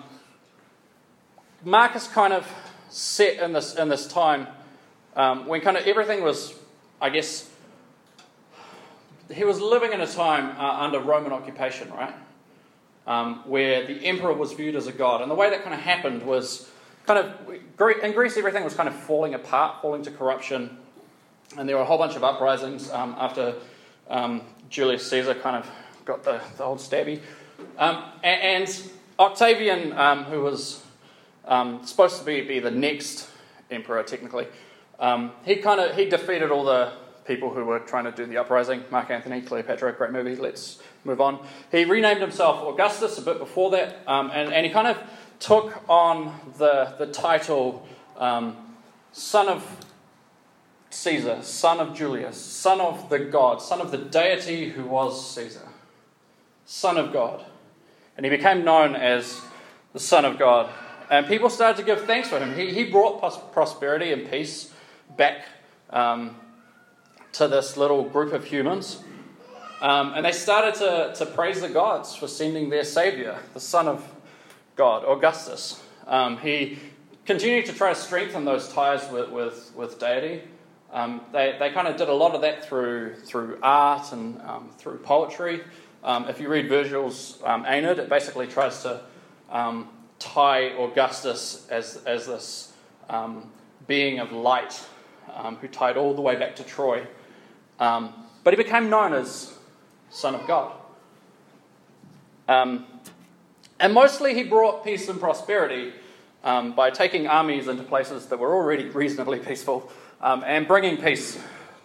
Mark 1.64 1.96
is 1.96 2.08
kind 2.08 2.32
of 2.32 2.50
set 2.90 3.38
in 3.42 3.54
this 3.54 3.76
in 3.76 3.90
this 3.90 4.08
time 4.08 4.48
um, 5.16 5.48
when 5.48 5.62
kind 5.62 5.78
of 5.78 5.86
everything 5.88 6.24
was, 6.24 6.54
I 7.02 7.10
guess, 7.10 7.50
he 9.34 9.44
was 9.44 9.62
living 9.62 9.94
in 9.94 10.02
a 10.02 10.08
time 10.08 10.58
uh, 10.58 10.84
under 10.84 11.00
Roman 11.00 11.32
occupation, 11.32 11.92
right? 11.92 12.14
Um, 13.06 13.48
where 13.48 13.86
the 13.86 14.06
emperor 14.06 14.34
was 14.34 14.54
viewed 14.54 14.76
as 14.76 14.88
a 14.88 14.92
god, 14.92 15.22
and 15.22 15.30
the 15.30 15.36
way 15.36 15.50
that 15.50 15.64
kind 15.64 15.74
of 15.74 15.82
happened 15.82 16.24
was 16.24 16.70
kind 17.06 17.20
of 17.20 17.50
in 18.04 18.12
Greece, 18.14 18.38
everything 18.38 18.64
was 18.64 18.76
kind 18.76 18.88
of 18.88 18.96
falling 18.96 19.34
apart, 19.34 19.82
falling 19.82 20.04
to 20.04 20.12
corruption, 20.12 20.78
and 21.58 21.68
there 21.68 21.76
were 21.76 21.82
a 21.82 21.86
whole 21.86 21.98
bunch 21.98 22.16
of 22.16 22.24
uprisings 22.24 22.92
um, 22.92 23.16
after 23.18 23.56
um, 24.10 24.42
Julius 24.70 25.10
Caesar 25.10 25.34
kind 25.34 25.56
of 25.56 25.70
got 26.06 26.24
the, 26.24 26.40
the 26.58 26.64
old 26.64 26.80
stabby. 26.80 27.22
Um, 27.78 28.04
and, 28.24 28.68
and, 28.68 28.92
Octavian, 29.20 29.92
um, 29.98 30.24
who 30.24 30.42
was 30.42 30.82
supposed 31.84 32.20
to 32.20 32.26
be, 32.26 32.40
be 32.40 32.60
the 32.60 32.72
next 32.72 33.30
emperor 33.70 34.02
technically, 34.04 34.48
um, 35.00 35.32
he 35.46 35.58
kind 35.58 35.80
of 35.80 35.96
he 35.96 36.06
defeated 36.06 36.52
all 36.52 36.64
the 36.64 36.92
people 37.26 37.54
who 37.54 37.64
were 37.64 37.80
trying 37.80 38.06
to 38.06 38.12
do 38.12 38.26
the 38.26 38.38
uprising. 38.38 38.84
Mark 38.90 39.12
Anthony, 39.12 39.42
Cleopatra, 39.42 39.94
great 39.94 40.12
movie. 40.12 40.36
Let's 40.36 40.82
move 41.04 41.22
on. 41.22 41.46
He 41.72 41.86
renamed 41.86 42.22
himself 42.22 42.68
Augustus 42.68 43.18
a 43.18 43.22
bit 43.22 43.38
before 43.38 43.72
that, 43.72 44.00
and, 44.08 44.52
and 44.52 44.66
he 44.66 44.72
kind 44.72 44.88
of 44.88 44.98
took 45.40 45.84
on 45.88 46.34
the, 46.58 46.96
the 46.98 47.06
title 47.08 47.88
um, 48.18 48.58
son 49.12 49.48
of 49.48 49.66
Caesar, 50.90 51.40
son 51.44 51.80
of 51.80 51.96
Julius, 51.96 52.38
son 52.38 52.82
of 52.82 53.10
the 53.10 53.20
God, 53.20 53.62
son 53.62 53.80
of 53.80 53.92
the 53.92 53.98
deity 53.98 54.70
who 54.70 54.86
was 54.86 55.36
Caesar, 55.36 55.68
son 56.66 56.98
of 56.98 57.14
God. 57.14 57.46
And 58.18 58.26
he 58.26 58.30
became 58.30 58.66
known 58.66 58.96
as 58.96 59.40
the 59.94 60.00
Son 60.00 60.26
of 60.26 60.38
God. 60.38 60.70
And 61.10 61.26
people 61.26 61.50
started 61.50 61.78
to 61.78 61.84
give 61.84 62.06
thanks 62.06 62.28
for 62.28 62.38
him. 62.38 62.54
He, 62.54 62.74
he 62.74 62.84
brought 62.84 63.22
prosperity 63.54 64.12
and 64.12 64.30
peace 64.30 64.74
back 65.16 65.46
um, 65.90 66.36
to 67.34 67.48
this 67.48 67.78
little 67.78 68.04
group 68.04 68.34
of 68.34 68.44
humans. 68.46 69.04
Um, 69.82 70.14
and 70.14 70.26
they 70.26 70.32
started 70.32 70.76
to, 70.76 71.14
to 71.16 71.26
praise 71.26 71.62
the 71.62 71.70
gods 71.70 72.16
for 72.16 72.28
sending 72.28 72.70
their 72.70 72.84
Savior, 72.84 73.40
the 73.54 73.60
Son 73.60 73.88
of 73.88 74.06
God, 74.76 75.06
Augustus. 75.06 75.82
Um, 76.06 76.38
he 76.38 76.80
continued 77.26 77.66
to 77.68 77.74
try 77.74 77.94
to 77.94 78.00
strengthen 78.00 78.44
those 78.44 78.74
ties 78.74 79.10
with, 79.10 79.30
with, 79.30 79.72
with 79.76 80.00
deity. 80.00 80.42
Um, 80.92 81.22
they 81.32 81.56
they 81.60 81.70
kind 81.70 81.88
of 81.88 81.98
did 81.98 82.10
a 82.10 82.14
lot 82.14 82.34
of 82.34 82.42
that 82.42 82.66
through, 82.66 83.16
through 83.16 83.60
art 83.62 84.12
and 84.12 84.42
um, 84.42 84.70
through 84.78 84.98
poetry. 84.98 85.62
Um, 86.04 86.28
if 86.28 86.40
you 86.40 86.50
read 86.50 86.68
Virgil's 86.68 87.38
Aeneid, 87.46 88.00
it 88.00 88.10
basically 88.10 88.48
tries 88.48 88.82
to 88.84 89.02
tie 90.20 90.70
Augustus 90.78 91.68
as, 91.70 92.02
as 92.06 92.28
this 92.28 92.74
being 93.88 94.20
of 94.20 94.32
light 94.32 94.82
who 95.62 95.68
tied 95.68 95.98
all 95.98 96.14
the 96.14 96.22
way 96.22 96.36
back 96.36 96.56
to 96.58 96.64
Troy. 96.64 97.06
but 97.78 98.14
he 98.46 98.56
became 98.56 98.90
known 98.90 99.14
as 99.14 99.54
Son 100.10 100.36
of 100.36 100.48
God. 100.48 100.74
Um, 102.48 102.86
and 103.80 103.94
mostly 103.94 104.34
he 104.34 104.44
brought 104.44 104.84
peace 104.84 105.08
and 105.08 105.20
prosperity 105.20 105.94
um, 106.44 106.74
by 106.74 106.90
taking 106.90 107.28
armies 107.28 107.68
into 107.68 107.84
places 107.84 108.26
that 108.28 108.40
were 108.40 108.54
already 108.54 108.90
reasonably 108.90 109.40
peaceful 109.40 109.92
um, 110.22 110.44
and 110.46 110.68
bringing 110.68 110.98
peace 110.98 111.40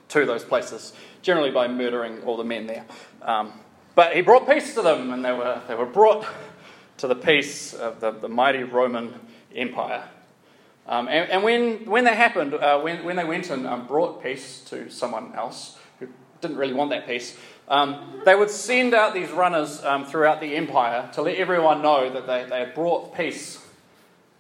to 0.09 0.25
those 0.27 0.45
places, 0.45 0.93
generally 1.23 1.51
by 1.51 1.69
murdering 1.69 2.23
all 2.23 2.37
the 2.37 2.45
men 2.45 2.67
there. 2.67 2.85
Um, 3.23 3.53
but 3.95 4.15
he 4.15 4.23
brought 4.23 4.49
peace 4.49 4.75
to 4.75 4.83
them, 4.83 5.13
and 5.13 5.25
they 5.25 5.33
were, 5.33 5.61
they 5.69 5.75
were 5.75 5.87
brought 5.87 6.27
to 6.99 7.07
the 7.07 7.15
peace 7.15 7.75
of 7.75 8.01
the, 8.01 8.11
the 8.11 8.29
mighty 8.29 8.63
Roman 8.63 9.15
Empire. 9.55 10.09
Um, 10.87 11.09
and, 11.09 11.31
and 11.31 11.43
when, 11.43 11.87
when 11.87 12.05
that 12.05 12.17
happened, 12.17 12.55
uh, 12.55 12.81
when, 12.81 13.05
when 13.05 13.17
they 13.17 13.25
went 13.25 13.49
and 13.51 13.67
um, 13.67 13.87
brought 13.87 14.23
peace 14.23 14.61
to 14.67 14.91
someone 14.91 15.35
else 15.35 15.79
who 15.99 16.09
didn't 16.41 16.59
really 16.59 16.75
want 16.75 16.91
that 16.91 17.07
peace, 17.07 17.37
um, 17.69 18.21
they 18.27 18.35
would 18.35 18.51
send 18.51 18.93
out 18.93 19.15
these 19.15 19.31
runners 19.31 19.83
um, 19.83 20.05
throughout 20.05 20.41
the 20.41 20.55
empire 20.55 21.09
to 21.15 21.23
let 21.23 21.37
everyone 21.37 21.81
know 21.81 22.11
that 22.11 22.27
they, 22.27 22.45
they 22.45 22.59
had 22.61 22.75
brought 22.75 23.17
peace 23.17 23.65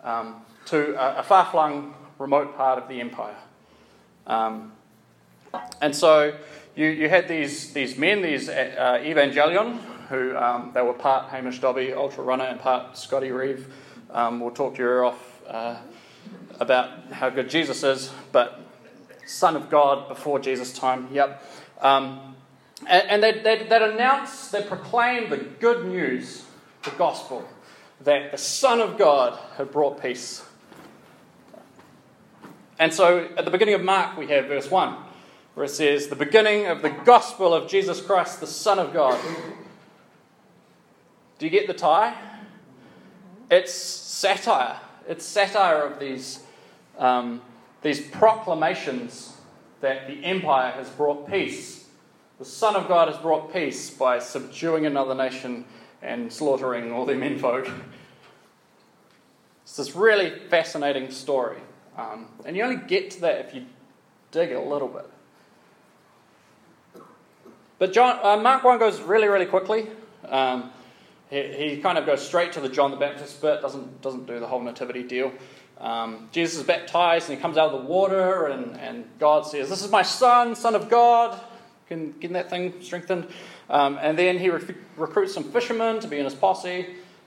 um, 0.02 0.42
to 0.66 0.94
a, 1.00 1.20
a 1.20 1.22
far 1.22 1.46
flung, 1.46 1.94
remote 2.18 2.56
part 2.56 2.82
of 2.82 2.88
the 2.88 3.00
empire. 3.00 3.36
Um, 4.26 4.72
and 5.80 5.96
so 5.96 6.36
you, 6.76 6.88
you 6.88 7.08
had 7.08 7.26
these, 7.26 7.72
these 7.72 7.96
men, 7.96 8.20
these 8.20 8.50
uh, 8.50 9.00
Evangelion, 9.02 9.78
who 10.10 10.34
they 10.74 10.82
were 10.82 10.92
part 10.92 11.30
Hamish 11.30 11.60
Dobby, 11.60 11.94
ultra 11.94 12.22
runner, 12.22 12.44
and 12.44 12.60
part 12.60 12.98
Scotty 12.98 13.30
Reeve. 13.30 13.72
We'll 14.12 14.50
talk 14.50 14.76
your 14.76 14.90
ear 14.90 15.04
off 15.04 15.42
uh, 15.48 15.76
about 16.60 17.12
how 17.12 17.30
good 17.30 17.50
Jesus 17.50 17.82
is, 17.82 18.12
but 18.32 18.60
Son 19.26 19.56
of 19.56 19.70
God 19.70 20.08
before 20.08 20.38
Jesus' 20.38 20.72
time, 20.72 21.08
yep. 21.12 21.42
Um, 21.80 22.34
And, 22.86 23.08
and 23.08 23.22
they'd, 23.22 23.42
they'd, 23.44 23.68
they'd 23.70 23.82
announce, 23.82 24.48
they'd 24.48 24.66
proclaim 24.66 25.30
the 25.30 25.38
good 25.38 25.86
news, 25.86 26.44
the 26.82 26.90
gospel, 26.90 27.48
that 28.02 28.32
the 28.32 28.38
Son 28.38 28.80
of 28.80 28.98
God 28.98 29.38
had 29.56 29.70
brought 29.70 30.02
peace. 30.02 30.44
And 32.78 32.92
so 32.92 33.28
at 33.38 33.44
the 33.44 33.50
beginning 33.50 33.74
of 33.74 33.82
Mark, 33.82 34.18
we 34.18 34.26
have 34.26 34.46
verse 34.46 34.70
1, 34.70 34.96
where 35.54 35.64
it 35.64 35.70
says, 35.70 36.08
The 36.08 36.16
beginning 36.16 36.66
of 36.66 36.82
the 36.82 36.90
gospel 36.90 37.54
of 37.54 37.68
Jesus 37.68 38.02
Christ, 38.02 38.40
the 38.40 38.46
Son 38.46 38.78
of 38.78 38.92
God. 38.92 39.18
Do 41.38 41.46
you 41.46 41.50
get 41.50 41.66
the 41.66 41.74
tie? 41.74 42.14
It's 43.50 43.72
satire. 43.72 44.80
It's 45.08 45.24
satire 45.24 45.82
of 45.82 46.00
these, 46.00 46.43
um, 46.98 47.42
these 47.82 48.00
proclamations 48.00 49.36
that 49.80 50.06
the 50.06 50.24
empire 50.24 50.70
has 50.72 50.88
brought 50.90 51.28
peace. 51.28 51.86
The 52.38 52.44
Son 52.44 52.74
of 52.74 52.88
God 52.88 53.08
has 53.08 53.16
brought 53.18 53.52
peace 53.52 53.90
by 53.90 54.18
subduing 54.18 54.86
another 54.86 55.14
nation 55.14 55.64
and 56.02 56.32
slaughtering 56.32 56.92
all 56.92 57.06
their 57.06 57.16
menfolk. 57.16 57.68
It's 59.62 59.76
this 59.76 59.94
really 59.94 60.38
fascinating 60.48 61.10
story. 61.10 61.58
Um, 61.96 62.28
and 62.44 62.56
you 62.56 62.62
only 62.62 62.76
get 62.86 63.10
to 63.12 63.20
that 63.22 63.46
if 63.46 63.54
you 63.54 63.66
dig 64.30 64.52
a 64.52 64.60
little 64.60 64.88
bit. 64.88 65.10
But 67.78 67.92
John, 67.92 68.18
uh, 68.22 68.36
Mark 68.40 68.64
1 68.64 68.78
goes 68.78 69.00
really, 69.00 69.28
really 69.28 69.46
quickly. 69.46 69.88
Um, 70.28 70.70
he, 71.30 71.42
he, 71.52 71.76
kind 71.78 71.98
of 71.98 72.06
goes 72.06 72.26
straight 72.26 72.52
to 72.52 72.60
the 72.60 72.68
John 72.68 72.90
the 72.90 72.96
Baptist 72.96 73.40
bit, 73.42 73.60
doesn't, 73.60 74.00
doesn't 74.00 74.26
do 74.26 74.40
the 74.40 74.46
whole 74.46 74.60
nativity 74.60 75.02
deal. 75.02 75.32
Um, 75.78 76.28
Jesus 76.32 76.58
is 76.58 76.62
baptized 76.64 77.28
and 77.28 77.36
he 77.36 77.42
comes 77.42 77.56
out 77.56 77.72
of 77.72 77.82
the 77.82 77.88
water, 77.88 78.46
and, 78.46 78.76
and 78.78 79.04
God 79.18 79.46
says, 79.46 79.68
This 79.68 79.82
is 79.82 79.90
my 79.90 80.02
son, 80.02 80.54
son 80.54 80.74
of 80.74 80.88
God. 80.88 81.38
Can 81.88 82.12
get 82.12 82.32
that 82.32 82.48
thing 82.48 82.80
strengthened. 82.80 83.28
Um, 83.68 83.98
and 84.00 84.18
then 84.18 84.38
he 84.38 84.50
rec- 84.50 84.76
recruits 84.96 85.34
some 85.34 85.44
fishermen 85.44 86.00
to 86.00 86.08
be 86.08 86.18
in 86.18 86.24
his 86.24 86.34
posse. 86.34 86.86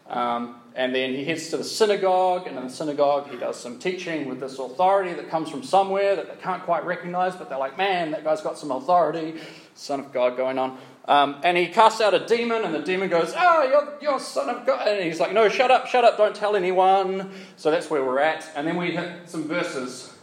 Um, 0.10 0.56
and 0.78 0.94
then 0.94 1.10
he 1.10 1.26
heads 1.26 1.50
to 1.50 1.58
the 1.58 1.64
synagogue, 1.64 2.46
and 2.46 2.56
in 2.56 2.64
the 2.64 2.70
synagogue, 2.70 3.32
he 3.32 3.36
does 3.36 3.60
some 3.60 3.80
teaching 3.80 4.30
with 4.30 4.40
this 4.40 4.60
authority 4.60 5.12
that 5.14 5.28
comes 5.28 5.50
from 5.50 5.64
somewhere 5.64 6.16
that 6.16 6.30
they 6.30 6.40
can't 6.40 6.62
quite 6.62 6.86
recognize, 6.86 7.36
but 7.36 7.50
they're 7.50 7.58
like, 7.58 7.80
man, 7.80 8.12
that 8.12 8.24
guy's 8.24 8.42
got 8.42 8.60
some 8.60 8.70
authority, 8.70 9.42
Son 9.74 10.00
of 10.00 10.14
God 10.14 10.38
going 10.38 10.60
on. 10.60 10.78
Um, 11.06 11.42
and 11.44 11.58
he 11.58 11.68
casts 11.68 12.00
out 12.00 12.14
a 12.14 12.24
demon, 12.28 12.64
and 12.64 12.76
the 12.76 12.84
demon 12.84 13.10
goes, 13.10 13.34
Oh, 13.36 13.64
you're, 13.64 13.98
you're 14.02 14.20
Son 14.20 14.50
of 14.50 14.68
God. 14.68 14.88
And 14.88 15.04
he's 15.04 15.20
like, 15.20 15.34
No, 15.34 15.50
shut 15.50 15.72
up, 15.72 15.88
shut 15.88 16.04
up, 16.04 16.16
don't 16.16 16.36
tell 16.36 16.56
anyone. 16.56 17.32
So 17.56 17.72
that's 17.72 17.90
where 17.90 18.04
we're 18.06 18.20
at. 18.20 18.48
And 18.56 18.68
then 18.68 18.78
we 18.78 18.92
hit 18.92 19.28
some 19.28 19.48
verses. 19.48 20.14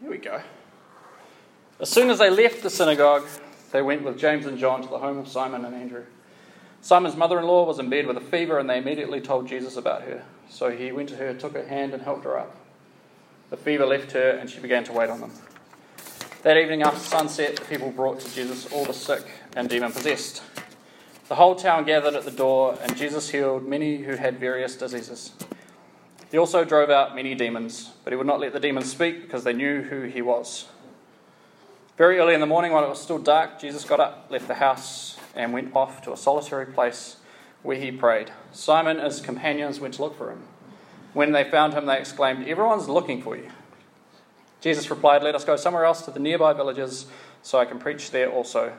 Here 0.00 0.10
we 0.10 0.18
go. 0.18 0.40
As 1.78 1.90
soon 1.90 2.08
as 2.08 2.20
they 2.20 2.30
left 2.30 2.62
the 2.62 2.70
synagogue, 2.70 3.26
they 3.70 3.82
went 3.82 4.02
with 4.02 4.18
James 4.18 4.46
and 4.46 4.56
John 4.56 4.80
to 4.80 4.88
the 4.88 4.98
home 4.98 5.18
of 5.18 5.28
Simon 5.28 5.66
and 5.66 5.74
Andrew. 5.74 6.04
Simon's 6.80 7.16
mother 7.16 7.38
in 7.38 7.46
law 7.46 7.64
was 7.64 7.78
in 7.78 7.90
bed 7.90 8.06
with 8.06 8.16
a 8.16 8.20
fever, 8.20 8.58
and 8.58 8.70
they 8.70 8.78
immediately 8.78 9.20
told 9.20 9.48
Jesus 9.48 9.76
about 9.76 10.02
her. 10.02 10.24
So 10.48 10.70
he 10.70 10.92
went 10.92 11.08
to 11.10 11.16
her, 11.16 11.34
took 11.34 11.54
her 11.54 11.66
hand, 11.66 11.92
and 11.92 12.02
helped 12.02 12.24
her 12.24 12.38
up. 12.38 12.54
The 13.50 13.56
fever 13.56 13.86
left 13.86 14.12
her, 14.12 14.30
and 14.30 14.48
she 14.48 14.60
began 14.60 14.84
to 14.84 14.92
wait 14.92 15.10
on 15.10 15.20
them. 15.20 15.32
That 16.42 16.56
evening 16.56 16.82
after 16.82 17.00
sunset, 17.00 17.56
the 17.56 17.64
people 17.64 17.90
brought 17.90 18.20
to 18.20 18.34
Jesus 18.34 18.72
all 18.72 18.84
the 18.84 18.92
sick 18.92 19.24
and 19.56 19.68
demon 19.68 19.90
possessed. 19.92 20.42
The 21.28 21.34
whole 21.34 21.56
town 21.56 21.84
gathered 21.84 22.14
at 22.14 22.24
the 22.24 22.30
door, 22.30 22.78
and 22.80 22.96
Jesus 22.96 23.30
healed 23.30 23.66
many 23.66 23.98
who 23.98 24.14
had 24.14 24.38
various 24.38 24.76
diseases. 24.76 25.32
He 26.30 26.38
also 26.38 26.64
drove 26.64 26.90
out 26.90 27.16
many 27.16 27.34
demons, 27.34 27.92
but 28.04 28.12
he 28.12 28.16
would 28.16 28.26
not 28.26 28.38
let 28.38 28.52
the 28.52 28.60
demons 28.60 28.90
speak 28.90 29.22
because 29.22 29.42
they 29.42 29.52
knew 29.52 29.82
who 29.82 30.02
he 30.02 30.22
was. 30.22 30.66
Very 31.96 32.18
early 32.18 32.34
in 32.34 32.40
the 32.40 32.46
morning, 32.46 32.72
while 32.72 32.84
it 32.84 32.88
was 32.88 33.00
still 33.00 33.18
dark, 33.18 33.58
Jesus 33.60 33.84
got 33.84 34.00
up, 34.00 34.26
left 34.30 34.46
the 34.46 34.54
house, 34.54 35.15
and 35.36 35.52
went 35.52 35.74
off 35.74 36.02
to 36.02 36.12
a 36.12 36.16
solitary 36.16 36.66
place 36.66 37.16
where 37.62 37.76
he 37.76 37.90
prayed. 37.90 38.30
Simon 38.52 38.96
and 38.96 39.06
his 39.06 39.20
companions 39.20 39.80
went 39.80 39.94
to 39.94 40.02
look 40.02 40.16
for 40.16 40.30
him. 40.30 40.42
When 41.12 41.32
they 41.32 41.44
found 41.44 41.74
him, 41.74 41.86
they 41.86 41.98
exclaimed, 41.98 42.46
Everyone's 42.46 42.88
looking 42.88 43.22
for 43.22 43.36
you. 43.36 43.50
Jesus 44.60 44.90
replied, 44.90 45.22
Let 45.22 45.34
us 45.34 45.44
go 45.44 45.56
somewhere 45.56 45.84
else 45.84 46.02
to 46.02 46.10
the 46.10 46.20
nearby 46.20 46.52
villages 46.52 47.06
so 47.42 47.58
I 47.58 47.64
can 47.64 47.78
preach 47.78 48.10
there 48.10 48.30
also. 48.30 48.72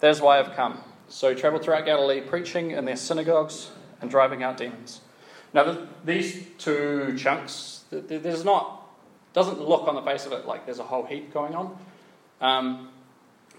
That 0.00 0.10
is 0.10 0.20
why 0.20 0.38
I've 0.38 0.54
come. 0.54 0.82
So 1.08 1.34
he 1.34 1.40
traveled 1.40 1.62
throughout 1.62 1.84
Galilee, 1.84 2.20
preaching 2.20 2.70
in 2.70 2.84
their 2.84 2.96
synagogues 2.96 3.70
and 4.00 4.10
driving 4.10 4.42
out 4.42 4.56
demons. 4.56 5.00
Now, 5.52 5.86
these 6.04 6.46
two 6.58 7.14
chunks, 7.18 7.84
there's 7.90 8.44
not, 8.44 8.88
doesn't 9.32 9.60
look 9.60 9.88
on 9.88 9.94
the 9.94 10.02
face 10.02 10.26
of 10.26 10.32
it 10.32 10.46
like 10.46 10.64
there's 10.64 10.78
a 10.78 10.84
whole 10.84 11.04
heap 11.04 11.32
going 11.32 11.54
on. 11.54 11.76
Um, 12.40 12.88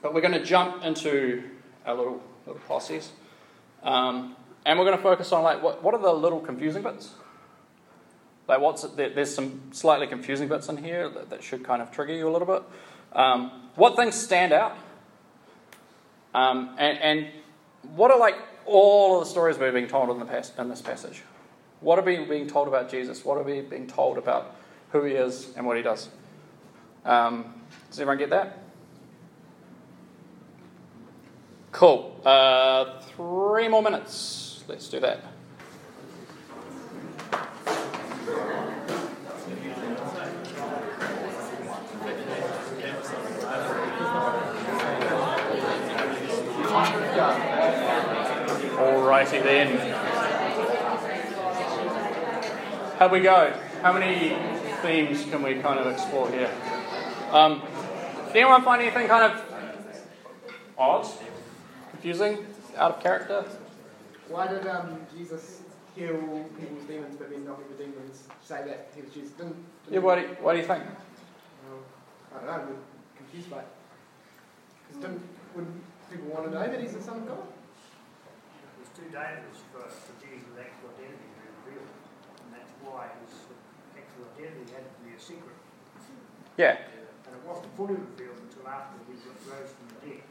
but 0.02 0.14
we're 0.14 0.22
going 0.22 0.34
to 0.34 0.44
jump 0.44 0.84
into 0.84 1.44
our 1.86 1.96
little, 1.96 2.22
little 2.46 2.62
posses. 2.68 3.12
Um, 3.84 4.36
and 4.66 4.78
we're 4.78 4.86
going 4.86 4.98
to 4.98 5.04
focus 5.04 5.32
on 5.32 5.44
like 5.44 5.62
what, 5.62 5.84
what 5.84 5.94
are 5.94 6.02
the 6.02 6.12
little 6.14 6.40
confusing 6.40 6.84
bits? 6.84 7.12
Like 8.48 8.60
what's 8.60 8.84
there, 8.84 9.10
there's 9.10 9.34
some 9.34 9.62
slightly 9.72 10.08
confusing 10.08 10.48
bits 10.48 10.68
in 10.70 10.78
here 10.78 11.10
that, 11.10 11.30
that, 11.30 11.44
should 11.44 11.64
kind 11.64 11.82
of 11.82 11.92
trigger 11.92 12.14
you 12.14 12.28
a 12.28 12.32
little 12.32 12.48
bit. 12.48 12.64
Um, 13.14 13.70
what 13.76 13.96
things 13.96 14.16
stand 14.16 14.54
out? 14.54 14.78
Um, 16.34 16.76
and, 16.78 16.98
and, 17.00 17.28
what 17.96 18.12
are 18.12 18.20
like 18.20 18.36
all 18.68 19.20
of 19.20 19.26
the 19.26 19.30
stories 19.32 19.58
we're 19.58 19.72
being 19.72 19.88
told 19.88 20.12
in, 20.12 20.20
the 20.20 20.26
past, 20.26 20.58
in 20.60 20.70
this 20.70 20.82
passage? 20.82 21.24
What 21.80 21.98
are 21.98 22.04
we 22.04 22.24
being 22.26 22.46
told 22.46 22.68
about 22.68 22.92
Jesus? 22.92 23.26
What 23.26 23.38
are 23.40 23.44
we 23.44 23.62
being 23.62 23.88
told 23.88 24.20
about 24.20 24.56
who 24.92 25.04
he 25.04 25.14
is 25.14 25.52
and 25.58 25.66
what 25.66 25.78
he 25.78 25.84
does? 25.84 26.10
Um, 27.04 27.56
does 27.90 28.00
everyone 28.00 28.20
get 28.20 28.30
that? 28.30 28.61
Cool. 31.72 32.20
Uh, 32.26 33.02
three 33.16 33.68
more 33.68 33.82
minutes. 33.82 34.64
Let's 34.68 34.88
do 34.90 35.00
that. 35.00 35.24
Alrighty 48.78 49.44
then. 49.44 49.78
How 52.98 53.08
we 53.08 53.20
go? 53.20 53.54
How 53.82 53.94
many 53.94 54.38
themes 54.82 55.26
can 55.26 55.42
we 55.42 55.56
kind 55.56 55.80
of 55.80 55.88
explore 55.88 56.30
here? 56.30 56.52
Um, 57.32 57.64
anyone 58.34 58.64
find 58.64 58.82
anything 58.82 59.08
kind 59.08 59.32
of 59.32 59.42
odd? 60.78 61.08
Confusing, 62.02 62.44
out 62.78 62.98
of 62.98 63.04
character. 63.04 63.46
Why 64.28 64.48
did 64.48 64.66
um, 64.66 65.06
Jesus 65.16 65.62
heal 65.96 66.18
people's 66.58 66.86
demons 66.86 67.16
but 67.16 67.30
then 67.30 67.46
not 67.46 67.62
the 67.70 67.78
demons 67.78 68.26
say 68.42 68.66
that 68.66 68.90
he 68.96 69.02
was 69.06 69.14
Jesus? 69.14 69.30
Didn't, 69.38 69.54
didn't 69.86 69.94
yeah, 69.94 70.00
what 70.00 70.16
do, 70.16 70.22
you, 70.22 70.34
what 70.42 70.54
do 70.54 70.60
you 70.60 70.66
think? 70.66 70.82
Well, 70.82 71.86
I 72.34 72.38
don't 72.42 72.46
know, 72.50 72.74
I'm 72.74 72.82
confused 73.22 73.52
by 73.54 73.60
it. 73.60 73.70
Because 74.90 75.22
would 75.54 75.68
people 76.10 76.26
want 76.34 76.50
to 76.50 76.52
know 76.58 76.66
that 76.66 76.82
he's 76.82 76.98
the 76.98 77.06
Son 77.06 77.22
of 77.22 77.28
God? 77.30 77.46
It's 78.82 78.98
too 78.98 79.06
dangerous 79.14 79.62
for, 79.70 79.86
for 79.86 80.14
Jesus' 80.26 80.58
actual 80.58 80.90
identity 80.98 81.22
to 81.22 81.38
be 81.38 81.50
revealed. 81.62 81.86
And 81.86 82.50
that's 82.50 82.74
why 82.82 83.14
his 83.22 83.46
actual 83.94 84.26
identity 84.34 84.74
had 84.74 84.90
to 84.90 85.00
be 85.06 85.14
a 85.14 85.22
secret. 85.22 85.54
Yeah. 86.58 86.82
And 87.30 87.38
it 87.38 87.44
wasn't 87.46 87.70
fully 87.78 87.94
revealed 87.94 88.42
until 88.42 88.66
after 88.66 88.98
he 89.06 89.14
rose 89.46 89.70
from 89.70 89.86
the 89.94 90.18
dead. 90.18 90.26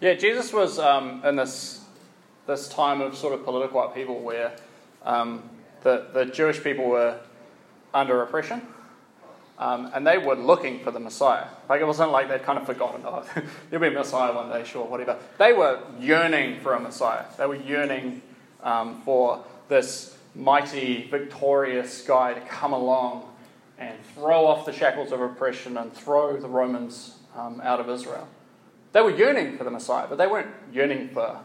Yeah, 0.00 0.14
Jesus 0.14 0.50
was 0.50 0.78
um, 0.78 1.22
in 1.26 1.36
this 1.36 1.84
this 2.46 2.68
time 2.68 3.02
of 3.02 3.14
sort 3.14 3.34
of 3.34 3.44
political 3.44 3.82
upheaval 3.82 4.18
where 4.18 4.56
um, 5.04 5.42
the 5.82 6.06
the 6.14 6.24
Jewish 6.24 6.62
people 6.62 6.86
were 6.86 7.20
under 7.92 8.22
oppression, 8.22 8.62
um, 9.58 9.90
and 9.92 10.06
they 10.06 10.16
were 10.16 10.36
looking 10.36 10.82
for 10.82 10.90
the 10.90 11.00
Messiah. 11.00 11.48
Like 11.68 11.82
it 11.82 11.86
wasn't 11.86 12.12
like 12.12 12.28
they'd 12.28 12.42
kind 12.42 12.58
of 12.58 12.64
forgotten, 12.64 13.02
oh, 13.04 13.26
there'll 13.68 13.82
be 13.82 13.94
a 13.94 13.98
Messiah 13.98 14.34
one 14.34 14.48
day, 14.48 14.64
sure, 14.64 14.86
whatever. 14.86 15.18
They 15.36 15.52
were 15.52 15.82
yearning 15.98 16.60
for 16.60 16.72
a 16.72 16.80
Messiah. 16.80 17.26
They 17.36 17.44
were 17.44 17.56
yearning 17.56 18.22
um, 18.62 19.02
for 19.02 19.44
this 19.68 20.16
mighty, 20.34 21.08
victorious 21.10 22.00
guy 22.06 22.32
to 22.32 22.40
come 22.40 22.72
along 22.72 23.28
and 23.78 23.98
throw 24.14 24.46
off 24.46 24.64
the 24.64 24.72
shackles 24.72 25.12
of 25.12 25.20
oppression 25.20 25.76
and 25.76 25.92
throw 25.92 26.40
the 26.40 26.48
Romans 26.48 27.16
um, 27.36 27.60
out 27.62 27.80
of 27.80 27.90
Israel. 27.90 28.26
They 28.92 29.00
were 29.00 29.14
yearning 29.14 29.56
for 29.56 29.64
the 29.64 29.70
Messiah, 29.70 30.06
but 30.08 30.18
they 30.18 30.26
weren't 30.26 30.50
yearning 30.72 31.10
for 31.10 31.40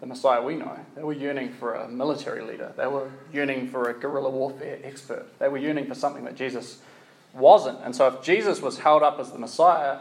the 0.00 0.06
Messiah 0.06 0.42
we 0.42 0.56
know. 0.56 0.78
They 0.94 1.02
were 1.02 1.12
yearning 1.12 1.52
for 1.52 1.74
a 1.74 1.88
military 1.88 2.42
leader. 2.42 2.72
They 2.76 2.86
were 2.86 3.10
yearning 3.32 3.68
for 3.68 3.90
a 3.90 3.94
guerrilla 3.94 4.30
warfare 4.30 4.78
expert. 4.82 5.26
They 5.38 5.48
were 5.48 5.58
yearning 5.58 5.86
for 5.86 5.94
something 5.94 6.24
that 6.24 6.36
Jesus 6.36 6.78
wasn't. 7.34 7.78
And 7.84 7.94
so, 7.94 8.08
if 8.08 8.22
Jesus 8.22 8.60
was 8.60 8.78
held 8.78 9.02
up 9.02 9.18
as 9.18 9.32
the 9.32 9.38
Messiah, 9.38 10.00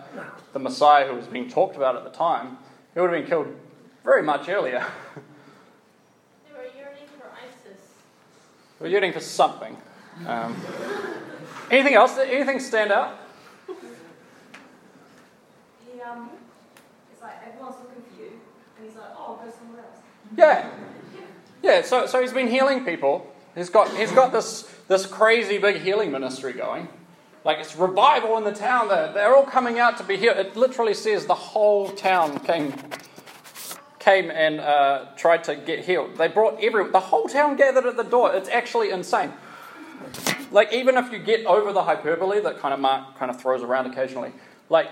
the 0.53 0.59
Messiah 0.59 1.07
who 1.07 1.15
was 1.15 1.27
being 1.27 1.49
talked 1.49 1.75
about 1.75 1.95
at 1.95 2.03
the 2.03 2.09
time, 2.09 2.57
he 2.93 2.99
would 2.99 3.11
have 3.11 3.19
been 3.19 3.29
killed 3.29 3.47
very 4.03 4.23
much 4.23 4.49
earlier. 4.49 4.85
They 6.47 6.53
were 6.53 6.63
yearning 6.75 7.07
for 7.17 7.27
ISIS. 7.27 7.81
They 8.79 8.85
were 8.85 8.91
yearning 8.91 9.13
for 9.13 9.19
something. 9.19 9.77
Um, 10.25 10.55
anything 11.69 11.93
else? 11.93 12.17
Anything 12.17 12.59
stand 12.59 12.91
out? 12.91 13.19
Um, 16.07 16.29
It's 17.17 17.23
like 17.23 17.47
everyone's 17.47 17.77
looking 17.81 18.03
for 18.03 18.21
you, 18.21 18.29
and 18.77 18.87
he's 18.87 18.95
like, 18.95 19.09
oh, 19.17 19.39
I'll 19.39 19.43
go 19.43 19.51
somewhere 19.51 19.81
else. 19.81 19.97
Yeah. 20.37 20.69
Yeah, 21.63 21.81
so, 21.81 22.05
so 22.05 22.21
he's 22.21 22.31
been 22.31 22.47
healing 22.47 22.85
people. 22.85 23.33
He's 23.55 23.71
got, 23.71 23.89
he's 23.97 24.11
got 24.11 24.31
this, 24.31 24.71
this 24.87 25.07
crazy 25.07 25.57
big 25.57 25.77
healing 25.77 26.11
ministry 26.11 26.53
going. 26.53 26.87
Like 27.43 27.57
it's 27.57 27.75
revival 27.75 28.37
in 28.37 28.43
the 28.43 28.51
town. 28.51 28.87
They're, 28.87 29.11
they're 29.13 29.35
all 29.35 29.47
coming 29.47 29.79
out 29.79 29.97
to 29.97 30.03
be 30.03 30.15
healed. 30.15 30.37
It 30.37 30.55
literally 30.55 30.93
says 30.93 31.25
the 31.25 31.33
whole 31.33 31.89
town 31.89 32.39
came, 32.41 32.71
came 33.97 34.29
and 34.29 34.59
uh, 34.59 35.05
tried 35.15 35.43
to 35.45 35.55
get 35.55 35.85
healed. 35.85 36.17
They 36.19 36.27
brought 36.27 36.61
everyone. 36.61 36.91
The 36.91 36.99
whole 36.99 37.27
town 37.27 37.55
gathered 37.55 37.87
at 37.87 37.97
the 37.97 38.03
door. 38.03 38.35
It's 38.35 38.49
actually 38.49 38.91
insane. 38.91 39.33
Like 40.51 40.71
even 40.71 40.97
if 40.97 41.11
you 41.11 41.17
get 41.17 41.47
over 41.47 41.73
the 41.73 41.81
hyperbole 41.81 42.41
that 42.41 42.59
kind 42.59 42.75
of 42.75 42.79
Mark 42.79 43.17
kind 43.17 43.31
of 43.31 43.41
throws 43.41 43.63
around 43.63 43.87
occasionally, 43.87 44.33
like 44.69 44.89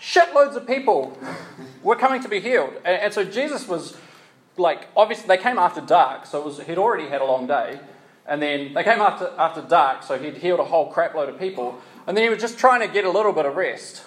shitloads 0.00 0.56
of 0.56 0.66
people 0.66 1.18
were 1.82 1.96
coming 1.96 2.22
to 2.22 2.28
be 2.28 2.40
healed, 2.40 2.74
and, 2.84 3.02
and 3.02 3.12
so 3.12 3.24
Jesus 3.24 3.66
was 3.68 3.96
like 4.56 4.88
obviously 4.96 5.28
they 5.28 5.36
came 5.36 5.58
after 5.58 5.80
dark, 5.80 6.26
so 6.26 6.40
it 6.40 6.44
was 6.44 6.60
he'd 6.60 6.78
already 6.78 7.08
had 7.08 7.20
a 7.20 7.24
long 7.24 7.46
day, 7.46 7.80
and 8.26 8.40
then 8.40 8.74
they 8.74 8.84
came 8.84 9.00
after 9.00 9.32
after 9.38 9.62
dark, 9.62 10.02
so 10.02 10.18
he'd 10.18 10.38
healed 10.38 10.60
a 10.60 10.64
whole 10.64 10.92
crapload 10.92 11.28
of 11.28 11.38
people, 11.38 11.80
and 12.06 12.16
then 12.16 12.24
he 12.24 12.30
was 12.30 12.40
just 12.40 12.58
trying 12.58 12.80
to 12.80 12.88
get 12.88 13.04
a 13.04 13.10
little 13.10 13.32
bit 13.32 13.46
of 13.46 13.56
rest 13.56 14.04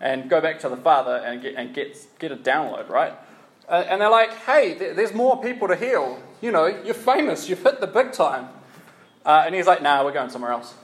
and 0.00 0.28
go 0.28 0.40
back 0.40 0.58
to 0.60 0.68
the 0.68 0.76
Father 0.76 1.16
and 1.24 1.42
get 1.42 1.54
and 1.56 1.74
get 1.74 1.96
get 2.18 2.32
a 2.32 2.36
download, 2.36 2.88
right? 2.88 3.14
Uh, 3.68 3.84
and 3.88 4.00
they're 4.00 4.10
like, 4.10 4.32
hey, 4.32 4.74
there's 4.74 5.12
more 5.12 5.42
people 5.42 5.66
to 5.66 5.74
heal. 5.74 6.22
You 6.40 6.52
know, 6.52 6.66
you're 6.66 6.94
famous, 6.94 7.48
you've 7.48 7.62
hit 7.62 7.80
the 7.80 7.88
big 7.88 8.12
time. 8.12 8.48
Uh, 9.24 9.42
and 9.44 9.54
he's 9.56 9.66
like, 9.66 9.82
nah, 9.82 10.04
we're 10.04 10.12
going 10.12 10.30
somewhere 10.30 10.52
else. 10.52 10.74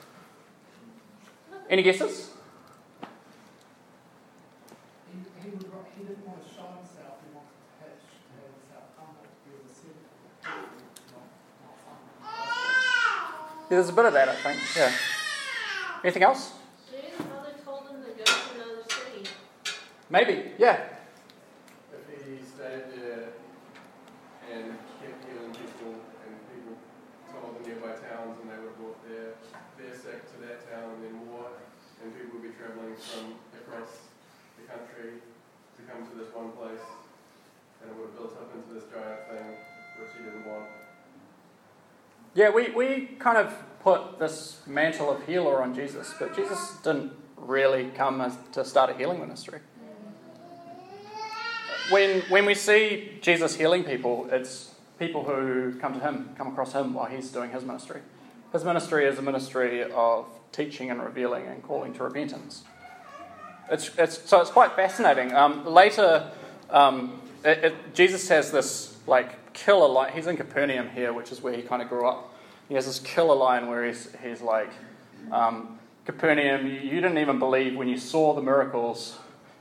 Any 1.70 1.82
guesses? 1.84 2.30
He, 5.12 5.18
he, 5.44 5.50
would, 5.50 5.64
he 5.96 6.02
didn't 6.02 6.26
want 6.26 6.42
to 6.42 6.48
show 6.48 6.66
himself, 6.74 7.22
he 7.22 7.30
wanted 7.32 7.54
to 7.54 7.86
have, 7.86 8.02
to 8.02 8.34
have 8.34 8.50
himself 8.50 8.82
humble. 8.98 9.30
He 9.46 9.54
was 9.54 9.70
a 9.70 9.74
servant, 9.78 10.10
not, 11.14 11.30
not 11.62 11.78
something. 11.86 12.18
Yeah, 13.72 13.80
there's 13.80 13.88
a 13.88 13.96
bit 13.96 14.04
of 14.04 14.12
that, 14.12 14.28
I 14.28 14.36
think. 14.36 14.60
Yeah. 14.76 14.92
Anything 16.04 16.24
else? 16.28 16.52
Maybe. 20.12 20.52
Yeah. 20.60 20.92
If 21.88 22.04
he 22.20 22.36
stayed 22.44 22.84
there 22.92 23.32
and 24.52 24.76
kept 25.00 25.24
healing 25.24 25.56
people, 25.56 26.04
and 26.04 26.36
people 26.52 26.76
told 27.32 27.56
the 27.56 27.64
nearby 27.64 27.96
towns, 27.96 28.44
and 28.44 28.52
they 28.52 28.60
would 28.60 28.76
have 28.76 28.80
brought 28.84 29.00
their, 29.08 29.40
their 29.80 29.96
sect 29.96 30.28
to 30.36 30.44
that 30.44 30.68
town, 30.68 30.92
and 30.92 31.08
then 31.08 31.16
more, 31.32 31.56
and 32.04 32.12
people 32.12 32.36
would 32.36 32.44
be 32.44 32.52
travelling 32.52 32.92
from 32.92 33.40
across 33.56 34.12
the 34.60 34.68
country 34.68 35.16
to 35.16 35.80
come 35.88 36.04
to 36.04 36.14
this 36.20 36.28
one 36.36 36.52
place, 36.60 36.84
and 37.80 37.88
it 37.88 37.96
would 37.96 38.12
have 38.12 38.20
built 38.20 38.36
up 38.36 38.52
into 38.52 38.68
this 38.76 38.84
giant 38.92 39.32
thing, 39.32 39.56
which 39.96 40.12
he 40.12 40.28
didn't 40.28 40.44
want. 40.44 40.91
Yeah, 42.34 42.48
we, 42.50 42.70
we 42.70 43.06
kind 43.18 43.36
of 43.36 43.54
put 43.80 44.18
this 44.18 44.62
mantle 44.66 45.10
of 45.10 45.26
healer 45.26 45.62
on 45.62 45.74
Jesus, 45.74 46.14
but 46.18 46.34
Jesus 46.34 46.76
didn't 46.82 47.12
really 47.36 47.90
come 47.90 48.20
as, 48.22 48.36
to 48.52 48.64
start 48.64 48.88
a 48.90 48.94
healing 48.94 49.20
ministry. 49.20 49.60
When, 51.90 52.22
when 52.30 52.46
we 52.46 52.54
see 52.54 53.18
Jesus 53.20 53.56
healing 53.56 53.84
people, 53.84 54.28
it's 54.30 54.74
people 54.98 55.24
who 55.24 55.74
come 55.78 55.92
to 55.94 56.00
him, 56.00 56.30
come 56.38 56.46
across 56.46 56.72
him 56.72 56.94
while 56.94 57.06
he's 57.06 57.30
doing 57.30 57.50
his 57.50 57.64
ministry. 57.64 58.00
His 58.52 58.64
ministry 58.64 59.04
is 59.04 59.18
a 59.18 59.22
ministry 59.22 59.82
of 59.92 60.26
teaching 60.52 60.90
and 60.90 61.02
revealing 61.02 61.46
and 61.46 61.62
calling 61.62 61.92
to 61.94 62.04
repentance. 62.04 62.62
It's, 63.70 63.90
it's, 63.98 64.28
so 64.28 64.40
it's 64.40 64.50
quite 64.50 64.74
fascinating. 64.74 65.34
Um, 65.34 65.66
later, 65.66 66.30
um, 66.70 67.20
it, 67.44 67.64
it, 67.64 67.94
Jesus 67.94 68.28
has 68.28 68.52
this 68.52 68.96
like 69.06 69.41
killer 69.52 69.88
line. 69.88 70.12
He's 70.12 70.26
in 70.26 70.36
Capernaum 70.36 70.88
here, 70.90 71.12
which 71.12 71.32
is 71.32 71.40
where 71.42 71.54
he 71.54 71.62
kind 71.62 71.82
of 71.82 71.88
grew 71.88 72.06
up. 72.06 72.34
He 72.68 72.74
has 72.74 72.86
this 72.86 73.00
killer 73.00 73.34
line 73.34 73.66
where 73.66 73.86
he's, 73.86 74.08
he's 74.22 74.40
like, 74.40 74.70
um, 75.30 75.78
Capernaum, 76.04 76.66
you, 76.66 77.00
didn't 77.00 77.18
even 77.18 77.38
believe 77.38 77.76
when 77.76 77.88
you 77.88 77.98
saw 77.98 78.34
the 78.34 78.42
miracles. 78.42 79.18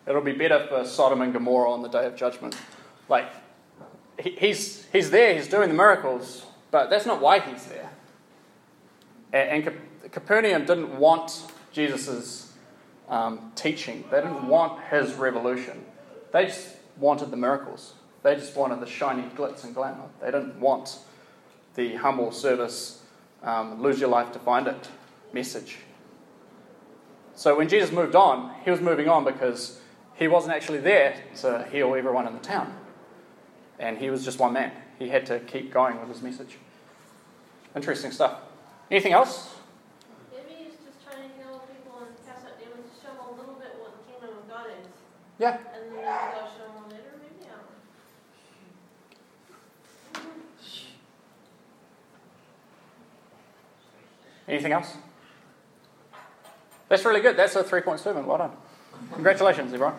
It'll 0.08 0.22
be 0.22 0.32
better 0.32 0.66
for 0.68 0.86
Sodom 0.86 1.22
and 1.22 1.34
Gomorrah 1.34 1.72
on 1.72 1.82
the 1.82 1.90
day 1.90 2.06
of 2.06 2.16
judgment. 2.16 2.56
Like, 3.10 3.28
he, 4.20 4.32
he's, 4.32 4.86
he's 4.92 5.12
there, 5.12 5.36
he's 5.36 5.48
doing 5.48 5.70
the 5.70 5.76
miracles, 5.76 6.46
but 6.72 6.90
that's 6.90 7.06
not 7.06 7.22
why 7.22 7.40
he's 7.40 7.66
there. 7.66 7.90
And, 9.34 9.66
and 9.68 10.12
Capernaum 10.12 10.66
didn't 10.66 10.98
want 10.98 11.46
Jesus' 11.72 12.54
um, 13.10 13.52
teaching, 13.56 14.06
they 14.10 14.22
didn't 14.22 14.48
want 14.48 14.82
his 14.86 15.14
revolution. 15.14 15.86
They 16.32 16.46
just 16.46 16.78
wanted 16.98 17.30
the 17.30 17.38
miracles. 17.38 17.94
They 18.24 18.36
just 18.36 18.56
wanted 18.56 18.80
the 18.80 18.88
shiny 18.88 19.24
glitz 19.36 19.64
and 19.64 19.74
glamour. 19.74 20.06
They 20.20 20.28
didn't 20.28 20.60
want 20.60 21.00
the 21.76 21.96
humble 21.96 22.32
service, 22.32 23.02
um, 23.44 23.82
lose 23.82 24.00
your 24.00 24.10
life 24.10 24.32
to 24.34 24.40
find 24.40 24.68
it 24.68 24.90
message. 25.34 25.78
So 27.36 27.58
when 27.58 27.70
Jesus 27.70 27.92
moved 27.92 28.16
on, 28.16 28.54
he 28.64 28.72
was 28.72 28.82
moving 28.82 29.08
on 29.08 29.24
because 29.24 29.80
he 30.16 30.28
wasn't 30.28 30.54
actually 30.54 30.80
there 30.80 31.16
to 31.38 31.66
heal 31.72 31.96
everyone 31.96 32.28
in 32.28 32.34
the 32.34 32.40
town. 32.40 32.76
And 33.80 33.98
he 33.98 34.10
was 34.10 34.24
just 34.24 34.38
one 34.38 34.54
man. 34.54 34.72
He 35.00 35.10
had 35.10 35.26
to 35.28 35.40
keep 35.40 35.74
going 35.74 36.00
with 36.00 36.10
his 36.10 36.22
message. 36.22 36.58
Interesting 37.76 38.12
stuff. 38.12 38.36
Anything 38.92 39.14
else? 39.14 39.56
Maybe 40.32 40.66
he's 40.66 40.76
just 40.86 41.04
trying 41.04 41.28
to 41.28 41.36
heal 41.36 41.64
people 41.74 41.98
and 42.06 42.16
cast 42.28 42.46
out 42.46 42.60
demons 42.60 42.86
to 42.94 43.02
show 43.02 43.14
them 43.16 43.26
a 43.34 43.36
little 43.40 43.56
bit 43.56 43.80
what 43.80 43.94
the 43.98 44.04
kingdom 44.12 44.38
of 44.38 44.48
God 44.48 44.68
is. 44.68 44.88
Yeah. 45.40 45.58
And 45.74 45.98
then 45.98 46.06
they'll 46.06 46.52
show 46.52 46.68
them 46.68 46.90
later, 46.92 47.14
maybe? 47.18 47.50
I 47.50 47.52
don't 50.14 50.28
know. 50.28 50.34
Anything 54.52 54.74
else? 54.74 54.98
That's 56.90 57.06
really 57.06 57.22
good. 57.22 57.38
That's 57.38 57.56
a 57.56 57.64
three 57.64 57.80
point 57.80 58.02
sermon. 58.02 58.26
Well 58.26 58.38
done. 58.38 58.52
Congratulations, 59.14 59.74
everyone. 59.74 59.96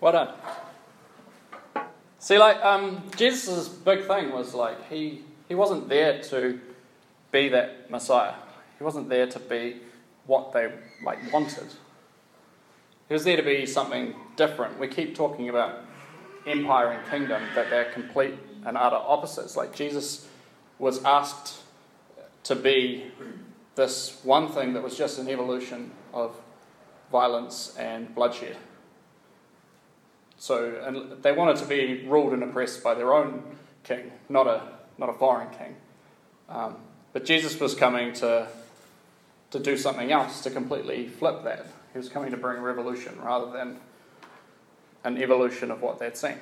Well 0.00 0.12
done. 0.12 0.34
See, 2.20 2.38
like, 2.38 2.64
um, 2.64 3.02
Jesus' 3.16 3.68
big 3.68 4.06
thing 4.06 4.30
was 4.30 4.54
like, 4.54 4.88
he, 4.88 5.22
he 5.48 5.56
wasn't 5.56 5.88
there 5.88 6.22
to 6.22 6.60
be 7.32 7.48
that 7.48 7.90
Messiah. 7.90 8.34
He 8.78 8.84
wasn't 8.84 9.08
there 9.08 9.26
to 9.26 9.38
be 9.40 9.78
what 10.26 10.52
they 10.52 10.72
like 11.04 11.18
wanted. 11.32 11.66
He 13.08 13.14
was 13.14 13.24
there 13.24 13.36
to 13.36 13.42
be 13.42 13.66
something 13.66 14.14
different. 14.36 14.78
We 14.78 14.86
keep 14.86 15.16
talking 15.16 15.48
about 15.48 15.80
empire 16.46 16.92
and 16.92 17.10
kingdom, 17.10 17.42
that 17.56 17.68
they're 17.68 17.90
complete 17.92 18.34
and 18.64 18.76
utter 18.76 18.96
opposites. 18.96 19.56
Like 19.56 19.74
Jesus 19.74 20.28
was 20.78 21.02
asked 21.04 21.60
to 22.44 22.54
be 22.54 23.10
this 23.76 24.18
one 24.24 24.48
thing 24.48 24.72
that 24.72 24.82
was 24.82 24.96
just 24.96 25.18
an 25.18 25.28
evolution 25.28 25.92
of 26.12 26.36
violence 27.12 27.76
and 27.78 28.12
bloodshed. 28.14 28.56
So, 30.38 30.80
and 30.84 31.22
they 31.22 31.32
wanted 31.32 31.56
to 31.58 31.66
be 31.66 32.04
ruled 32.06 32.32
and 32.32 32.42
oppressed 32.42 32.82
by 32.82 32.94
their 32.94 33.14
own 33.14 33.42
king, 33.84 34.10
not 34.28 34.46
a 34.46 34.62
not 34.98 35.08
a 35.08 35.12
foreign 35.12 35.50
king. 35.50 35.76
Um, 36.48 36.76
but 37.12 37.24
Jesus 37.24 37.58
was 37.60 37.74
coming 37.74 38.12
to 38.14 38.48
to 39.50 39.58
do 39.58 39.76
something 39.76 40.10
else, 40.10 40.42
to 40.42 40.50
completely 40.50 41.08
flip 41.08 41.44
that. 41.44 41.66
He 41.92 41.98
was 41.98 42.08
coming 42.08 42.30
to 42.32 42.36
bring 42.36 42.60
revolution 42.60 43.18
rather 43.22 43.50
than 43.50 43.78
an 45.04 45.22
evolution 45.22 45.70
of 45.70 45.80
what 45.80 45.98
they'd 45.98 46.16
seen. 46.16 46.38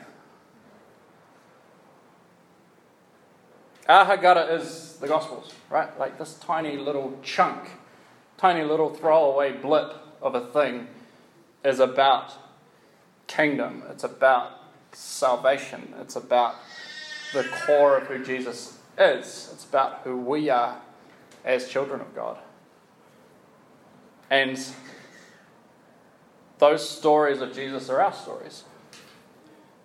Haggadah 3.88 4.58
is 4.58 4.96
the 5.00 5.08
Gospels, 5.08 5.52
right? 5.68 5.96
Like 5.98 6.18
this 6.18 6.34
tiny 6.34 6.76
little 6.76 7.18
chunk, 7.22 7.68
tiny 8.38 8.64
little 8.64 8.90
throwaway 8.90 9.52
blip 9.52 9.94
of 10.22 10.34
a 10.34 10.40
thing 10.40 10.88
is 11.64 11.80
about 11.80 12.32
kingdom. 13.26 13.82
It's 13.90 14.04
about 14.04 14.52
salvation. 14.92 15.94
It's 16.00 16.16
about 16.16 16.56
the 17.32 17.44
core 17.66 17.98
of 17.98 18.06
who 18.06 18.24
Jesus 18.24 18.78
is. 18.98 19.50
It's 19.52 19.64
about 19.64 20.00
who 20.04 20.16
we 20.16 20.48
are 20.48 20.80
as 21.44 21.68
children 21.68 22.00
of 22.00 22.14
God. 22.14 22.38
And 24.30 24.58
those 26.58 26.88
stories 26.88 27.40
of 27.40 27.54
Jesus 27.54 27.90
are 27.90 28.00
our 28.00 28.12
stories. 28.12 28.64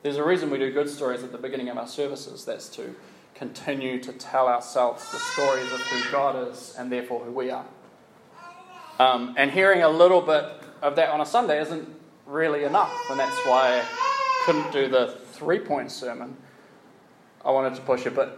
There's 0.02 0.16
a 0.16 0.24
reason 0.24 0.50
we 0.50 0.58
do 0.58 0.72
good 0.72 0.90
stories 0.90 1.24
at 1.24 1.32
the 1.34 1.38
beginning 1.38 1.68
of 1.68 1.78
our 1.78 1.88
services. 1.88 2.46
That's 2.46 2.70
to 2.70 2.96
continue 3.40 4.00
to 4.02 4.12
tell 4.12 4.48
ourselves 4.48 5.10
the 5.12 5.18
stories 5.18 5.72
of 5.72 5.80
who 5.80 6.12
God 6.12 6.50
is 6.50 6.76
and 6.78 6.92
therefore 6.92 7.24
who 7.24 7.32
we 7.32 7.50
are. 7.50 7.66
Um, 9.00 9.34
and 9.38 9.50
hearing 9.50 9.82
a 9.82 9.88
little 9.90 10.22
bit 10.22 10.44
of 10.82 10.98
that 10.98 11.10
on 11.10 11.22
a 11.22 11.26
Sunday 11.26 11.62
isn't 11.62 11.88
really 12.26 12.66
enough, 12.66 12.94
and 13.10 13.18
that's 13.18 13.38
why 13.46 13.80
I 13.80 13.86
couldn't 14.46 14.72
do 14.74 14.90
the 14.90 15.18
three 15.32 15.60
point 15.60 15.90
sermon. 15.90 16.36
I 17.46 17.52
wanted 17.52 17.76
to 17.76 17.82
push 17.82 18.06
a 18.06 18.12
bit 18.12 18.30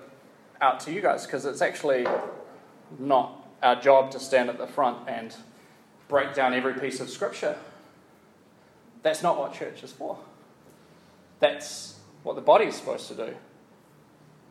out 0.62 0.80
to 0.82 0.94
you 0.94 1.02
guys 1.02 1.26
because 1.26 1.46
it's 1.46 1.64
actually 1.64 2.06
not 3.00 3.44
our 3.64 3.82
job 3.82 4.12
to 4.12 4.20
stand 4.20 4.50
at 4.50 4.60
the 4.60 4.68
front 4.68 5.10
and 5.10 5.36
break 6.10 6.36
down 6.36 6.54
every 6.54 6.76
piece 6.76 7.00
of 7.00 7.10
scripture. 7.10 7.58
That's 9.02 9.24
not 9.24 9.40
what 9.40 9.54
church 9.54 9.84
is 9.84 9.92
for. 9.92 10.20
that's 11.40 11.96
what 12.22 12.36
the 12.36 12.42
body 12.42 12.66
is 12.66 12.76
supposed 12.76 13.08
to 13.08 13.16
do. 13.16 13.34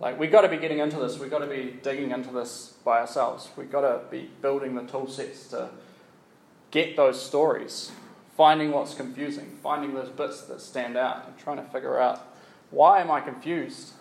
Like, 0.01 0.19
we've 0.19 0.33
got 0.33 0.41
to 0.41 0.49
be 0.49 0.57
getting 0.57 0.79
into 0.79 0.97
this, 0.97 1.19
we've 1.19 1.31
got 1.31 1.41
to 1.41 1.47
be 1.47 1.79
digging 1.83 2.11
into 2.11 2.33
this 2.33 2.75
by 2.85 3.01
ourselves. 3.01 3.51
We've 3.57 3.71
got 3.71 3.83
to 3.83 4.01
be 4.11 4.31
building 4.41 4.75
the 4.75 4.83
tool 4.83 5.07
sets 5.07 5.49
to 5.49 5.69
get 6.71 6.97
those 6.97 7.23
stories, 7.23 7.93
finding 8.35 8.71
what's 8.71 8.95
confusing, 8.95 9.59
finding 9.63 9.93
those 9.93 10.09
bits 10.09 10.43
that 10.43 10.63
stand 10.63 10.97
out, 10.97 11.27
and 11.27 11.37
trying 11.37 11.59
to 11.59 11.65
figure 11.65 12.01
out 12.01 12.27
why 12.71 13.01
am 13.01 13.11
I 13.11 13.21
confused? 13.21 13.93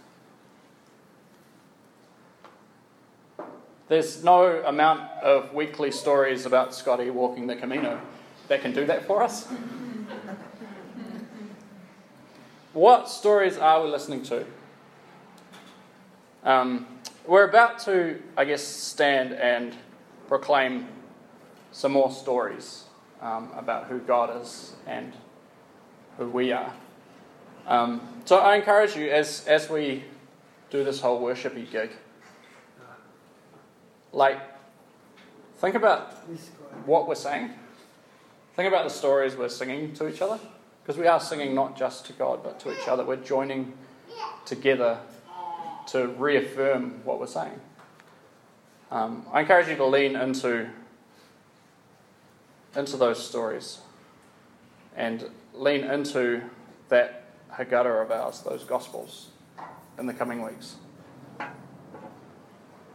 There's 3.89 4.23
no 4.23 4.63
amount 4.63 5.09
of 5.23 5.53
weekly 5.53 5.91
stories 5.91 6.45
about 6.45 6.73
Scotty 6.75 7.09
walking 7.09 7.47
the 7.47 7.55
Camino 7.55 7.99
that 8.47 8.61
can 8.61 8.71
do 8.71 8.85
that 8.85 9.07
for 9.07 9.23
us. 9.23 9.47
what 12.73 13.09
stories 13.09 13.57
are 13.57 13.83
we 13.83 13.89
listening 13.89 14.21
to? 14.23 14.45
Um, 16.43 16.87
we're 17.27 17.47
about 17.47 17.79
to, 17.79 18.21
I 18.37 18.45
guess, 18.45 18.63
stand 18.63 19.33
and 19.33 19.75
proclaim 20.27 20.87
some 21.71 21.91
more 21.91 22.11
stories 22.11 22.85
um, 23.21 23.51
about 23.55 23.87
who 23.87 23.99
God 23.99 24.41
is 24.41 24.75
and 24.87 25.13
who 26.17 26.29
we 26.29 26.51
are. 26.51 26.73
Um, 27.67 28.01
so 28.25 28.37
I 28.37 28.55
encourage 28.55 28.95
you 28.95 29.09
as 29.09 29.45
as 29.47 29.69
we 29.69 30.03
do 30.71 30.83
this 30.83 31.01
whole 31.01 31.21
worshipy 31.21 31.69
gig, 31.69 31.91
like 34.11 34.39
think 35.57 35.75
about 35.75 36.13
what 36.85 37.07
we're 37.07 37.15
saying. 37.15 37.51
Think 38.55 38.67
about 38.67 38.85
the 38.85 38.89
stories 38.89 39.35
we're 39.35 39.49
singing 39.49 39.93
to 39.93 40.07
each 40.07 40.21
other, 40.21 40.39
because 40.81 40.97
we 40.97 41.05
are 41.05 41.19
singing 41.19 41.53
not 41.53 41.77
just 41.77 42.05
to 42.07 42.13
God 42.13 42.43
but 42.43 42.59
to 42.61 42.71
each 42.71 42.87
other. 42.87 43.05
We're 43.05 43.17
joining 43.17 43.73
together 44.45 44.99
to 45.91 46.07
reaffirm 46.07 47.01
what 47.03 47.19
we're 47.19 47.27
saying. 47.27 47.59
Um, 48.91 49.25
I 49.31 49.41
encourage 49.41 49.67
you 49.67 49.75
to 49.75 49.85
lean 49.85 50.15
into 50.15 50.69
into 52.75 52.97
those 52.97 53.23
stories 53.25 53.79
and 54.95 55.29
lean 55.53 55.83
into 55.83 56.41
that 56.89 57.25
Haggadah 57.51 58.03
of 58.03 58.11
ours, 58.11 58.41
those 58.41 58.63
Gospels, 58.63 59.29
in 59.97 60.05
the 60.05 60.13
coming 60.13 60.43
weeks. 60.43 60.75